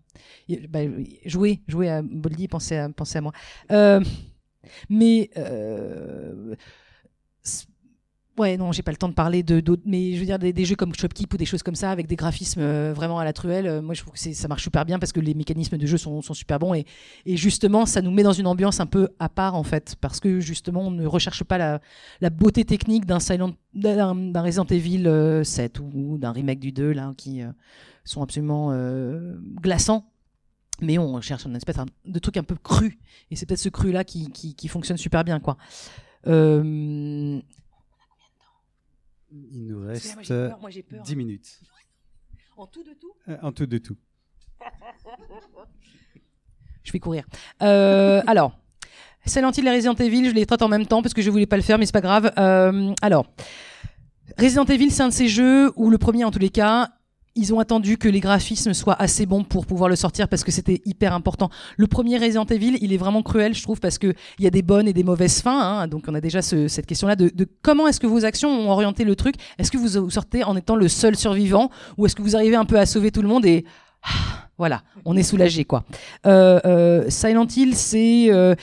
[0.70, 0.80] Bah,
[1.26, 3.32] Jouez, jouez à Baldi, pensez à, moi.
[3.72, 4.02] Euh,
[4.90, 6.56] mais euh,
[8.40, 10.54] Ouais, non, j'ai pas le temps de parler de d'autres, mais je veux dire des,
[10.54, 13.26] des jeux comme Shopkeep ou des choses comme ça avec des graphismes euh, vraiment à
[13.26, 13.68] la truelle.
[13.68, 15.98] euh, moi, je trouve que ça marche super bien parce que les mécanismes de jeu
[15.98, 16.86] sont, sont super bons et,
[17.26, 20.22] et justement, ça nous met dans une ambiance un peu à part en fait, parce
[20.22, 21.82] que justement, on ne recherche pas la,
[22.22, 26.94] la beauté technique d'un Silent, d'un Resident Evil euh, 7 ou, d'un remake du 2
[26.94, 27.52] là, qui euh,
[28.06, 30.06] sont absolument euh, glaçants.
[30.82, 31.76] Mais on cherche un espèce
[32.06, 33.00] de truc un peu cru,
[33.32, 35.58] et c'est peut-être ce cru là qui, qui, qui fonctionne super bien, quoi.
[36.28, 37.42] Euh,
[39.32, 41.02] Il nous reste peur, moi, j'ai peur.
[41.04, 41.60] 10 minutes.
[42.58, 43.96] En tout de tout Euh, En tout de tout.
[46.84, 47.24] Je vais courir.
[47.62, 48.58] Euh, alors,
[49.26, 51.46] Silent Hill et Resident Evil, je les traite en même temps parce que je voulais
[51.46, 52.34] pas le faire, mais c'est pas grave.
[52.38, 53.28] Euh, alors,
[54.38, 56.90] Resident Evil, c'est un de ces jeux où le premier, en tous les cas,
[57.40, 60.52] ils ont attendu que les graphismes soient assez bons pour pouvoir le sortir parce que
[60.52, 61.50] c'était hyper important.
[61.78, 64.52] Le premier Resident Evil, il est vraiment cruel, je trouve, parce que il y a
[64.52, 65.60] des bonnes et des mauvaises fins.
[65.82, 65.88] hein.
[65.88, 67.32] donc, on a déjà ce- cette question-là de,
[67.62, 69.36] comment est-ce que vos actions ont orienté le truc?
[69.58, 72.56] Est-ce que vous vous sortez en étant le seul survivant ou est-ce que vous arrivez
[72.58, 73.66] un peu à sauver tout le monde et
[74.04, 74.10] ah,
[74.58, 75.84] voilà, on est soulagé quoi.
[76.26, 78.56] Euh, euh, Silent Hill, c'est euh,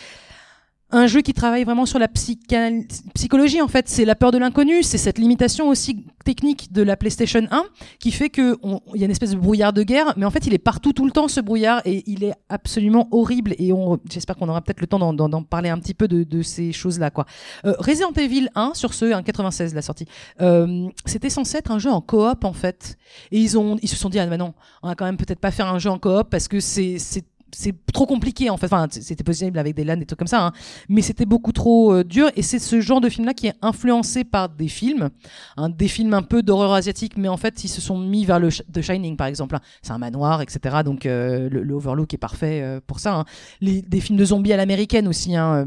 [0.90, 3.88] un jeu qui travaille vraiment sur la psychologie en fait.
[3.88, 7.64] C'est la peur de l'inconnu, c'est cette limitation aussi technique de la PlayStation 1
[7.98, 10.30] qui fait que on- il y a une espèce de brouillard de guerre, mais en
[10.30, 13.72] fait il est partout tout le temps ce brouillard et il est absolument horrible et
[14.10, 17.10] j'espère qu'on aura peut-être le temps d'en, parler un petit peu de, ces choses là
[17.10, 17.26] quoi.
[17.64, 20.06] Euh, Resident Evil 1 sur ce, en 96 la sortie,
[20.40, 22.96] euh, c'était censé être un jeu en coop en fait
[23.32, 25.40] et ils ont ils se sont dit ah mais non on va quand même peut-être
[25.40, 28.70] pas faire un jeu en coop parce que c'est c'est c'est trop compliqué en fait.
[28.90, 30.52] C'était possible avec des LAN, des trucs comme ça, hein.
[30.88, 32.30] mais c'était beaucoup trop euh, dur.
[32.36, 35.10] Et c'est ce genre de film-là qui est influencé par des films,
[35.56, 38.40] hein, des films un peu d'horreur asiatique, mais en fait, ils se sont mis vers
[38.40, 39.56] le The Shining, par exemple.
[39.56, 39.60] hein.
[39.82, 40.78] C'est un manoir, etc.
[40.84, 43.24] Donc, euh, le, overlook est parfait euh, pour ça.
[43.60, 45.36] Les, des films de zombies à l'américaine aussi.
[45.36, 45.64] Euh,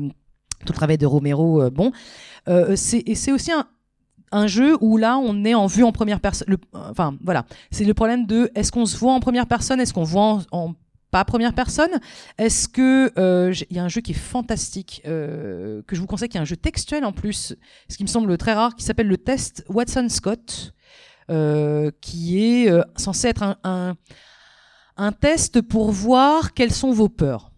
[0.66, 1.94] tout le travail de Romero, bon.
[2.76, 3.66] C'est, et c'est aussi un,
[4.34, 6.58] un jeu où là on est en vue en première personne.
[6.74, 10.04] Enfin voilà, c'est le problème de est-ce qu'on se voit en première personne, est-ce qu'on
[10.04, 10.74] voit en
[11.12, 12.00] pas première personne
[12.38, 16.08] Est-ce que euh, il y a un jeu qui est fantastique euh, que je vous
[16.08, 17.56] conseille, qui est un jeu textuel en plus,
[17.90, 20.74] ce qui me semble très rare, qui s'appelle le test Watson Scott,
[21.30, 23.96] euh, qui est censé être un
[25.00, 27.49] un test pour voir quelles sont vos peurs.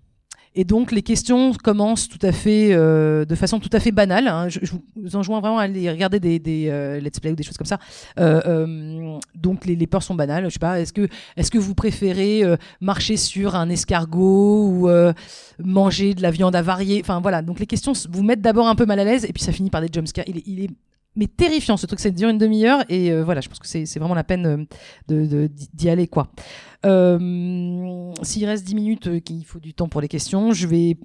[0.54, 4.28] Et donc les questions commencent tout à fait euh, de façon tout à fait banale.
[4.28, 4.50] hein.
[4.50, 4.60] Je,
[4.96, 7.80] vous enjoins vraiment à aller regarder des, euh, let's play ou des choses comme ça.
[8.20, 10.46] Euh, donc les, peurs sont banales.
[10.46, 10.80] Je sais pas.
[10.80, 12.44] Est-ce que est-ce que vous préférez
[12.82, 14.90] marcher sur un escargot ou
[15.64, 17.00] manger de la viande avariée?
[17.02, 17.42] Enfin voilà.
[17.42, 19.70] Donc les questions vous mettent d'abord un peu mal à l'aise et puis ça finit
[19.70, 20.26] par des jumpscares.
[21.16, 24.00] Mais terrifiant ce truc, ça dure une demi-heure et euh, voilà, je pense que c'est
[24.00, 24.68] vraiment la peine
[25.12, 26.32] euh, d'y aller quoi.
[26.86, 30.98] Euh, S'il reste 10 minutes, qu'il faut du temps pour les questions, je vais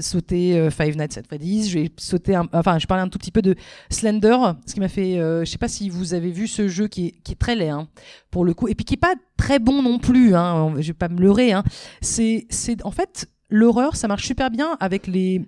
[0.00, 1.68] sauter Five Nights at Freddy's.
[1.68, 3.54] Je vais sauter, un- enfin, je parlais un tout petit peu de
[3.90, 7.06] Slender, ce qui m'a fait, je sais pas si vous avez vu ce jeu qui
[7.08, 7.88] est, qui est très laid hein,
[8.30, 10.34] pour le coup, et puis qui est pas très bon non plus.
[10.34, 11.52] Hein, je vais pas me leurrer.
[11.52, 11.64] Hein.
[12.00, 12.46] C'est,
[12.84, 15.42] en fait l'horreur, ça marche super bien avec les,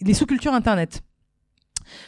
[0.00, 1.02] les sous-cultures internet.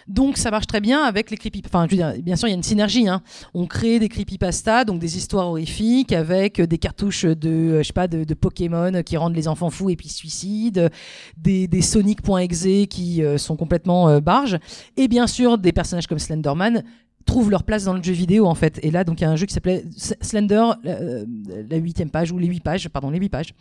[0.06, 1.78] Donc ça marche très bien avec les creepypastas.
[1.78, 3.08] Enfin, je veux dire, bien sûr, il y a une synergie.
[3.08, 3.22] Hein.
[3.54, 7.92] On crée des creepypastas, donc des histoires horrifiques avec des cartouches de, euh, je sais
[7.92, 10.90] pas, de, Pokémon qui rendent les enfants fous et puis suicides,
[11.36, 14.58] des, Sonic.exe qui euh, sont complètement euh, barges,
[14.96, 16.82] et bien sûr des personnages comme Slenderman
[17.24, 18.80] trouvent leur place dans le jeu vidéo en fait.
[18.82, 21.26] Et là, donc il y a un jeu qui s'appelait Slender, euh,
[21.68, 23.54] la huitième page ou les huit pages, pardon, les huit pages.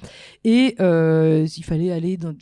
[0.46, 2.34] Et il fallait aller dans.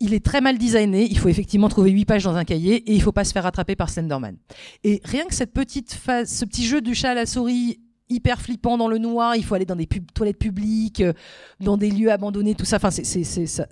[0.00, 1.06] Il est très mal designé.
[1.10, 3.46] Il faut effectivement trouver huit pages dans un cahier et il faut pas se faire
[3.46, 4.36] attraper par Slenderman.
[4.82, 8.40] Et rien que cette petite phase, ce petit jeu du chat à la souris hyper
[8.40, 11.12] flippant dans le noir, il faut aller dans des toilettes publiques, euh,
[11.60, 12.76] dans des lieux abandonnés, tout ça.
[12.76, 13.68] Enfin, c'est, ça-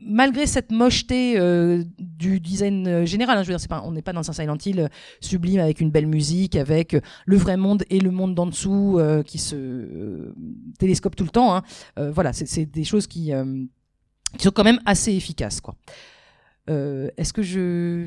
[0.00, 4.02] malgré cette mocheté euh, du design euh, général, hein, je veux dire, pas, on n'est
[4.02, 4.88] pas dans un Silent Hill
[5.20, 6.96] sublime avec une belle musique, avec
[7.26, 10.34] le vrai monde et le monde d'en dessous qui se euh,
[10.78, 11.54] télescopent tout le temps.
[11.54, 11.62] hein.
[11.96, 13.32] Voilà, c'est, des choses qui,
[14.36, 15.74] qui sont quand même assez efficaces, quoi.
[16.70, 18.06] Euh, est-ce que je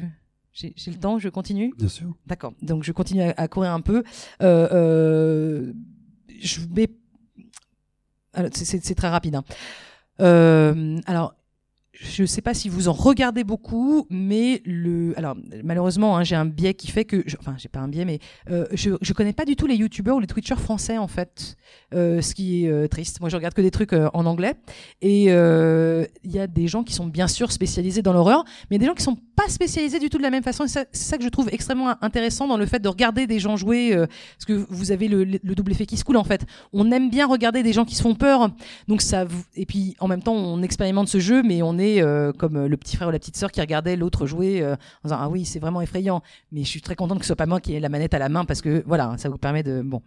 [0.54, 1.74] j'ai, j'ai le temps Je continue?
[1.78, 2.14] Bien sûr.
[2.28, 2.54] D'accord.
[2.62, 4.04] Donc je continue à, à courir un peu.
[4.44, 5.74] Euh, euh,
[6.40, 6.90] je vais.
[8.34, 9.36] Alors, c'est- C'est c'est très rapide.
[9.36, 9.44] hein.
[11.06, 11.36] Alors.
[11.94, 16.36] Je ne sais pas si vous en regardez beaucoup, mais le, alors malheureusement, hein, j'ai
[16.38, 18.20] un biais qui fait que, je- enfin, j'ai pas un biais, mais
[18.50, 21.58] euh, je, je connais pas du tout les youtubeurs ou les twitchers français en fait,
[21.94, 23.20] euh, ce qui est euh, triste.
[23.20, 24.54] Moi, je regarde que des trucs en anglais,
[25.02, 28.86] et il y a des gens qui sont bien sûr spécialisés dans l'horreur, mais des
[28.86, 30.66] gens qui sont pas spécialisés du tout de la même façon.
[30.68, 33.94] C'est ça que je trouve extrêmement intéressant dans le fait de regarder des gens jouer,
[33.94, 34.06] euh,
[34.38, 36.46] parce que vous avez le, le double effet qui se coule en fait.
[36.74, 38.52] On aime bien regarder des gens qui se font peur,
[38.88, 39.26] donc ça.
[39.56, 42.68] Et puis en même temps, on expérimente ce jeu, mais on est euh, comme euh,
[42.68, 45.46] le petit frère ou la petite sœur qui regardait l'autre jouer en disant ah oui,
[45.46, 46.22] c'est vraiment effrayant.
[46.52, 48.20] Mais je suis très contente que ce soit pas moi qui ai la manette à
[48.20, 50.02] la main parce que voilà, ça vous permet de bon.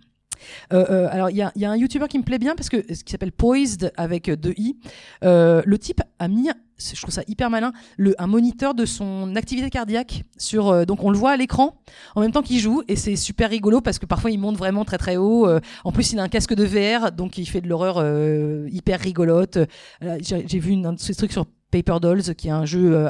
[0.70, 3.12] Alors il y y a un YouTuber qui me plaît bien parce que ce qui
[3.12, 4.76] s'appelle Poised avec deux i.
[5.22, 9.70] Le type a mis, je trouve ça hyper malin, le, un moniteur de son activité
[9.70, 10.68] cardiaque sur.
[10.68, 11.76] euh, donc on le voit à l'écran
[12.16, 14.84] en même temps qu'il joue et c'est super rigolo parce que parfois il monte vraiment
[14.84, 15.46] très très haut.
[15.48, 18.68] euh, en plus il a un casque de VR donc il fait de l'horreur euh,
[18.72, 19.58] hyper rigolote.
[20.00, 23.08] J'ai vu un de ces trucs sur Paper Dolls qui est un jeu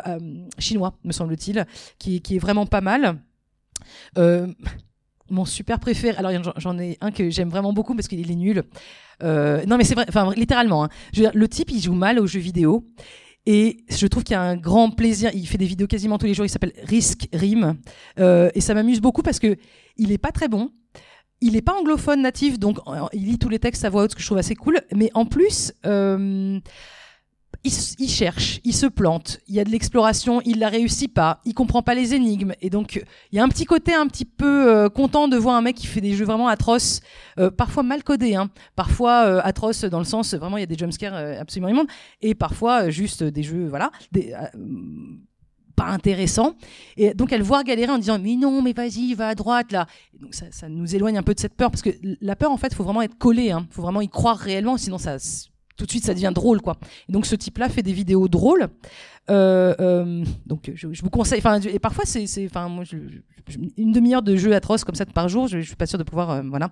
[0.59, 1.67] chinois me semble-t-il
[1.99, 3.19] qui, est vraiment pas mal.
[5.31, 8.62] Mon super préféré, alors j'en- ai un que j'aime vraiment beaucoup parce qu'il est nul.
[9.23, 10.85] Non mais c'est vrai, enfin littéralement.
[10.85, 10.89] hein.
[11.35, 12.85] Le type il joue mal aux jeux vidéo
[13.47, 15.30] et je trouve qu'il y a un grand plaisir.
[15.34, 16.47] Il fait des vidéos quasiment tous les jours.
[16.47, 17.76] Il s'appelle Risk Rim
[18.18, 19.57] Euh, et ça m'amuse beaucoup parce que
[19.97, 20.70] il est pas très bon.
[21.40, 24.12] Il est pas anglophone natif, donc euh, il lit tous les textes à voix haute,
[24.12, 24.80] ce que je trouve assez cool.
[24.95, 26.59] Mais en plus, euh,
[27.65, 31.55] il, cherche, il se plante, il y a de l'exploration, il la réussit pas, il
[31.55, 33.03] comprend pas les énigmes, et donc
[33.33, 35.77] il y a un petit côté un petit peu euh, content de voir un mec
[35.77, 37.01] qui fait des jeux vraiment atroces,
[37.39, 40.67] euh, parfois mal codés, hein, parfois euh, atroces dans le sens vraiment il y a
[40.67, 41.89] des jumpscares euh, absolument immondes,
[42.21, 44.21] et parfois euh, juste des jeux voilà, euh,
[45.75, 46.55] pas intéressants.
[46.97, 49.87] Et donc elle voit galérer en disant mais non mais vas-y va à droite là.
[50.21, 51.91] Donc ça, ça nous éloigne un peu de cette peur parce que
[52.21, 54.99] la peur en fait faut vraiment être collé, hein, faut vraiment y croire réellement sinon
[54.99, 55.19] ça
[55.77, 56.77] tout de suite ça devient drôle quoi.
[57.09, 58.68] Et donc ce type-là fait des vidéos drôles.
[59.31, 61.39] Euh, euh, donc je, vous conseille.
[61.39, 62.70] Enfin et parfois c'est enfin
[63.77, 65.49] une demi-heure de jeux atroces comme ça par jour.
[65.49, 66.70] Je, je suis pas sûre de pouvoir euh, voilà.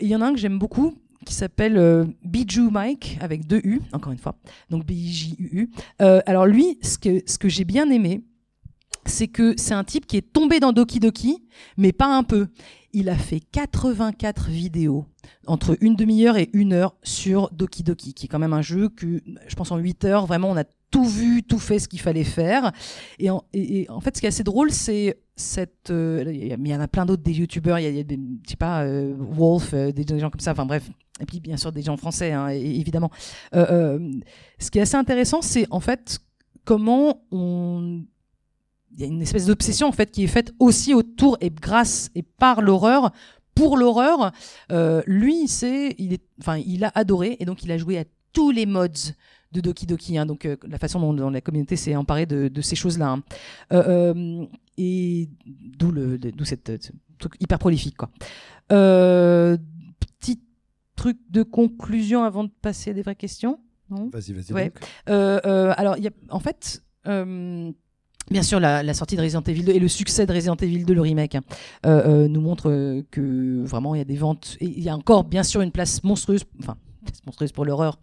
[0.00, 0.94] Il y en a un que j'aime beaucoup
[1.24, 4.36] qui s'appelle Bijou Mike avec deux U encore une fois.
[4.70, 5.70] Donc B J U U.
[5.98, 8.22] Alors lui ce que ce que j'ai bien aimé
[9.06, 11.44] c'est que c'est un type qui est tombé dans Doki Doki,
[11.76, 12.48] mais pas un peu.
[12.98, 15.04] Il a fait 84 vidéos
[15.46, 18.88] entre une demi-heure et une heure sur Doki Doki, qui est quand même un jeu
[18.88, 22.00] que, je pense, en 8 heures, vraiment, on a tout vu, tout fait ce qu'il
[22.00, 22.72] fallait faire.
[23.18, 23.42] Et en,
[24.00, 25.90] fait, ce qui est assez drôle, c'est cette.
[25.90, 28.56] euh, il y en a plein d'autres, des youtubeurs, il y a, des, je sais
[28.56, 30.88] pas, euh, Wolf, euh, des, gens comme ça, enfin bref.
[31.20, 33.10] Et puis, bien sûr, des gens français, hein, évidemment.
[33.54, 34.10] Euh,
[34.58, 36.18] ce qui est assez intéressant, c'est en fait
[36.64, 38.06] comment on
[39.00, 42.22] y a une espèce d'obsession en fait qui est faite aussi autour et grâce et
[42.22, 43.12] par l'horreur
[43.54, 44.32] pour l'horreur.
[44.72, 48.04] Euh, lui c'est il est enfin il a adoré et donc il a joué à
[48.32, 49.12] tous les mods
[49.52, 52.48] de Doki Doki hein, donc euh, la façon dont, dont la communauté s'est emparée de,
[52.48, 53.18] de ces choses là
[54.78, 58.10] et d'où le d'où cette, ce truc hyper prolifique quoi.
[58.72, 59.56] Euh,
[60.18, 60.40] petit
[60.96, 63.58] truc de conclusion avant de passer à des vraies questions
[63.90, 64.10] non?
[64.12, 64.52] Vas-y, vas-y.
[64.52, 64.72] Ouais.
[65.08, 67.70] Euh, euh, alors, il y a, en fait, euh,
[68.30, 70.94] bien sûr, la, sortie de Resident Evil 2 et le succès de Resident Evil 2,
[70.94, 71.42] le remake, hein,
[71.84, 74.56] euh, euh, nous montre euh, que vraiment il y a des ventes.
[74.60, 76.44] Il y a encore, bien sûr, une place monstrueuse.
[76.60, 76.76] Enfin,
[77.26, 77.98] monstrueuse pour l'horreur.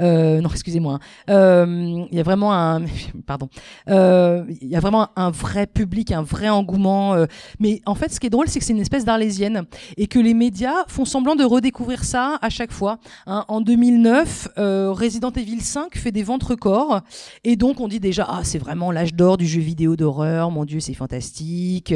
[0.00, 0.94] Euh, non, excusez-moi.
[0.94, 1.00] hein.
[1.30, 2.82] Euh, Il y a vraiment un,
[3.26, 3.48] pardon.
[3.88, 7.16] Euh, Il y a vraiment un vrai public, un vrai engouement.
[7.58, 9.64] mais en fait, ce qui est drôle, c'est que c'est une espèce d'arlésienne
[9.96, 12.98] et que les médias font semblant de redécouvrir ça à chaque fois.
[13.26, 13.44] hein.
[13.48, 17.00] En 2009, euh, Resident Evil 5 fait des ventes records
[17.44, 20.50] et donc on dit déjà ah c'est vraiment l'âge d'or du jeu vidéo d'horreur.
[20.50, 21.92] Mon Dieu, c'est fantastique.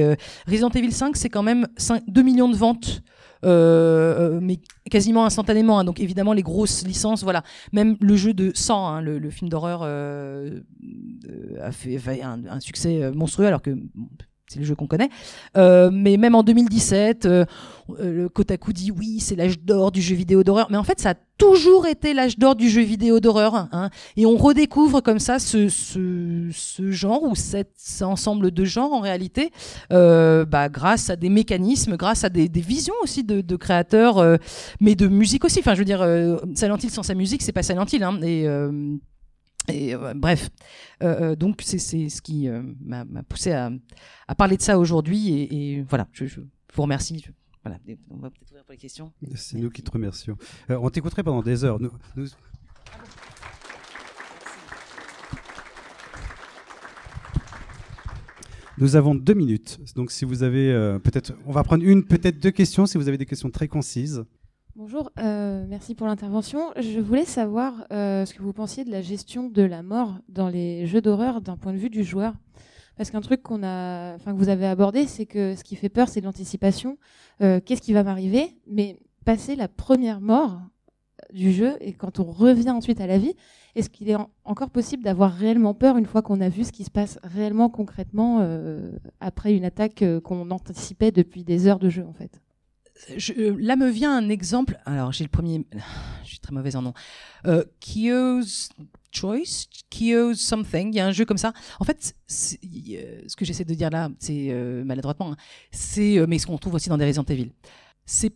[0.47, 3.03] Resident Evil 5, c'est quand même 5 2 millions de ventes.
[3.45, 5.79] Euh, euh, mais quasiment instantanément.
[5.79, 5.85] hein.
[5.85, 7.43] Donc évidemment les grosses licences, voilà.
[7.73, 10.61] Même le jeu de 100, hein, le, film d'horreur, euh,
[11.61, 13.77] a fait, un, succès monstrueux, alors que
[14.53, 15.09] c'est le jeu qu'on connaît.
[15.57, 17.45] Euh, mais même en 2017, euh,
[18.01, 20.69] euh, le Kotaku dit oui, c'est l'âge d'or du jeu vidéo d'horreur.
[20.71, 23.69] Mais en fait, ça a toujours été l'âge d'or du jeu vidéo d'horreur.
[23.73, 23.91] hein.
[24.17, 27.71] Et on redécouvre comme ça ce, ce, ce genre ou cet,
[28.03, 29.51] ensemble de genres en réalité,
[29.93, 34.19] euh, bah, grâce à des mécanismes, grâce à des, des visions aussi de, de créateurs,
[34.19, 34.37] euh,
[34.81, 35.61] mais de musique aussi.
[35.61, 38.05] Enfin, je veux dire, euh, Silent Hill sans sa musique, c'est pas Silent Hill.
[38.05, 38.21] Hein.
[38.23, 38.47] Et,
[39.71, 40.51] euh, bref,
[41.03, 42.49] Euh, euh, donc c'est ce qui
[42.81, 43.71] m'a poussé à,
[44.37, 45.31] parler de ça aujourd'hui.
[45.51, 46.25] Et, voilà, je,
[46.75, 47.25] vous remercie.
[47.65, 47.79] Voilà,
[48.11, 49.13] on va peut-être ouvrir pour les questions.
[49.35, 50.37] C'est nous qui te remercions.
[50.69, 51.81] On t'écouterait pendant des heures.
[51.81, 52.27] Nous, nous-
[58.79, 59.79] Nous avons deux minutes.
[59.95, 62.87] Donc, si vous avez peut-être, on va prendre une, peut-être deux questions.
[62.87, 64.25] Si vous avez des questions très concises.
[64.75, 66.71] Bonjour, euh, merci pour l'intervention.
[66.81, 70.49] Je voulais savoir euh, ce que vous pensiez de la gestion de la mort dans
[70.49, 72.35] les jeux d'horreur d'un point de vue du joueur.
[72.97, 75.91] Parce qu'un truc qu'on a, enfin que vous avez abordé, c'est que ce qui fait
[75.91, 76.97] peur, c'est l'anticipation.
[77.43, 78.57] Euh, Qu'est-ce qui va m'arriver?
[78.67, 80.61] Mais passer la première mort
[81.35, 83.35] du jeu et quand on revient ensuite à la vie,
[83.75, 86.73] est-ce qu'il est en- encore possible d'avoir réellement peur une fois qu'on a vu ce
[86.73, 88.41] qui se passe réellement concrètement
[89.21, 92.41] après une attaque qu'on anticipait depuis des heures de jeu en fait?
[93.11, 94.79] Euh, là me vient un exemple.
[94.87, 95.67] Alors j'ai le premier.
[96.25, 96.95] Je suis très mauvaise en nom.
[97.47, 98.71] Euh, Kyo's
[99.11, 100.93] Choice, Kyo's Something.
[100.93, 101.53] Il y a un jeu comme ça.
[101.81, 102.15] En fait,
[102.65, 105.33] euh, ce que j'essaie de dire là, c'est euh, maladroitement.
[105.33, 105.37] hein,
[105.71, 107.53] c'est mais ce qu'on trouve aussi dans des Resident Evil.
[108.07, 108.35] C'est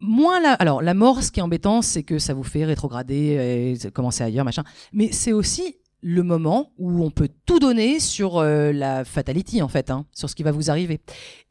[0.00, 0.54] moins la.
[0.54, 4.24] Alors la mort, ce qui est embêtant, c'est que ça vous fait rétrograder et commencer
[4.24, 4.64] ailleurs, machin.
[4.92, 9.68] Mais c'est aussi le moment où on peut tout donner sur euh, la fatality en
[9.68, 11.00] fait, hein, sur ce qui va vous arriver.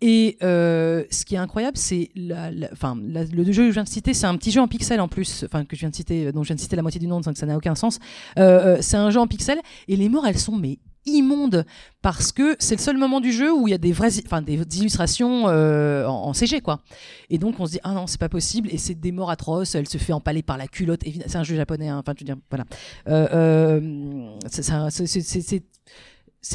[0.02, 4.14] Et euh, ce qui est incroyable, c'est la, le jeu que je viens de citer,
[4.14, 6.43] c'est un petit jeu en pixel en plus, enfin que je viens de citer, dont
[6.43, 8.00] je viens de citer la moitié du nom, donc ça n'a aucun sens.
[8.38, 11.66] Euh, c'est un jeu en pixel et les morts, elles sont mais immondes
[12.02, 14.41] parce que c'est le seul moment du jeu où il y a des vraies, enfin
[14.41, 16.82] des illustrations euh, en, CG quoi.
[17.30, 19.76] Et donc on se dit ah non c'est pas possible et c'est des morts atroces.
[19.76, 21.02] Elle se fait empaler par la culotte.
[21.28, 22.66] C'est un jeu japonais, hein, enfin je veux dire voilà.
[23.08, 25.64] Euh, euh, c'est-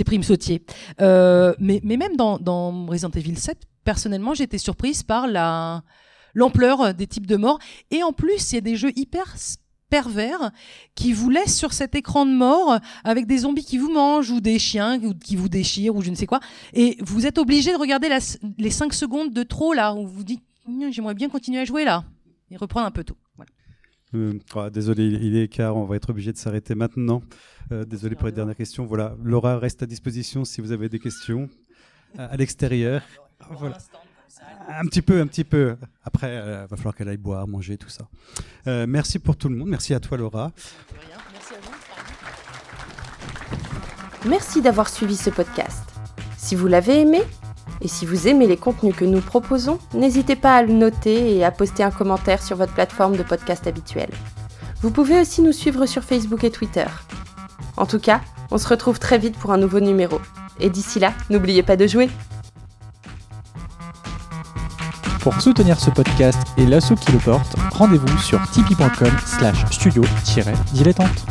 [0.04, 0.64] prime sautier.
[0.98, 5.82] Mais, mais même dans, Resident Evil 7, personnellement, j'ai été surprise par la
[6.36, 7.60] l'ampleur des types de morts.
[7.92, 9.36] Et en plus, il y a des jeux hyper
[9.90, 10.50] pervers
[10.94, 14.40] qui vous laissent sur cet écran de mort avec des zombies qui vous mangent ou
[14.40, 16.40] des chiens qui vous- déchirent ou je ne sais quoi.
[16.72, 18.18] Et vous êtes obligé de regarder la
[18.58, 20.42] les 5 secondes de trop là où vous vous dites
[20.90, 22.04] j'aimerais bien continuer à jouer là
[22.50, 23.16] et reprendre un peu tout.
[23.36, 23.50] Voilà.
[24.14, 27.22] Euh, ah, désolé, il est quart, on va être obligé de s'arrêter maintenant.
[27.72, 28.84] Euh, désolé pour les dernières questions.
[28.86, 31.48] Voilà, Laura reste à disposition si vous avez des questions
[32.16, 33.02] à, à l'extérieur.
[33.50, 33.76] Voilà.
[34.68, 35.76] Un petit peu, un petit peu.
[36.04, 38.08] Après, il va falloir qu'elle aille boire, manger, tout ça.
[38.66, 39.68] Euh, merci pour tout le monde.
[39.68, 40.52] Merci à toi, Laura.
[44.26, 45.82] Merci d'avoir suivi ce podcast.
[46.38, 47.22] Si vous l'avez aimé,
[47.80, 51.44] et si vous aimez les contenus que nous proposons, n'hésitez pas à le noter et
[51.44, 54.10] à poster un commentaire sur votre plateforme de podcast habituelle.
[54.80, 56.86] Vous pouvez aussi nous suivre sur Facebook et Twitter.
[57.76, 58.20] En tout cas,
[58.50, 60.20] on se retrouve très vite pour un nouveau numéro.
[60.60, 62.08] Et d'ici là, n'oubliez pas de jouer.
[65.24, 71.24] Pour soutenir ce podcast et l'assaut qui le porte, rendez-vous sur tipeee.com slash studio-dilettante.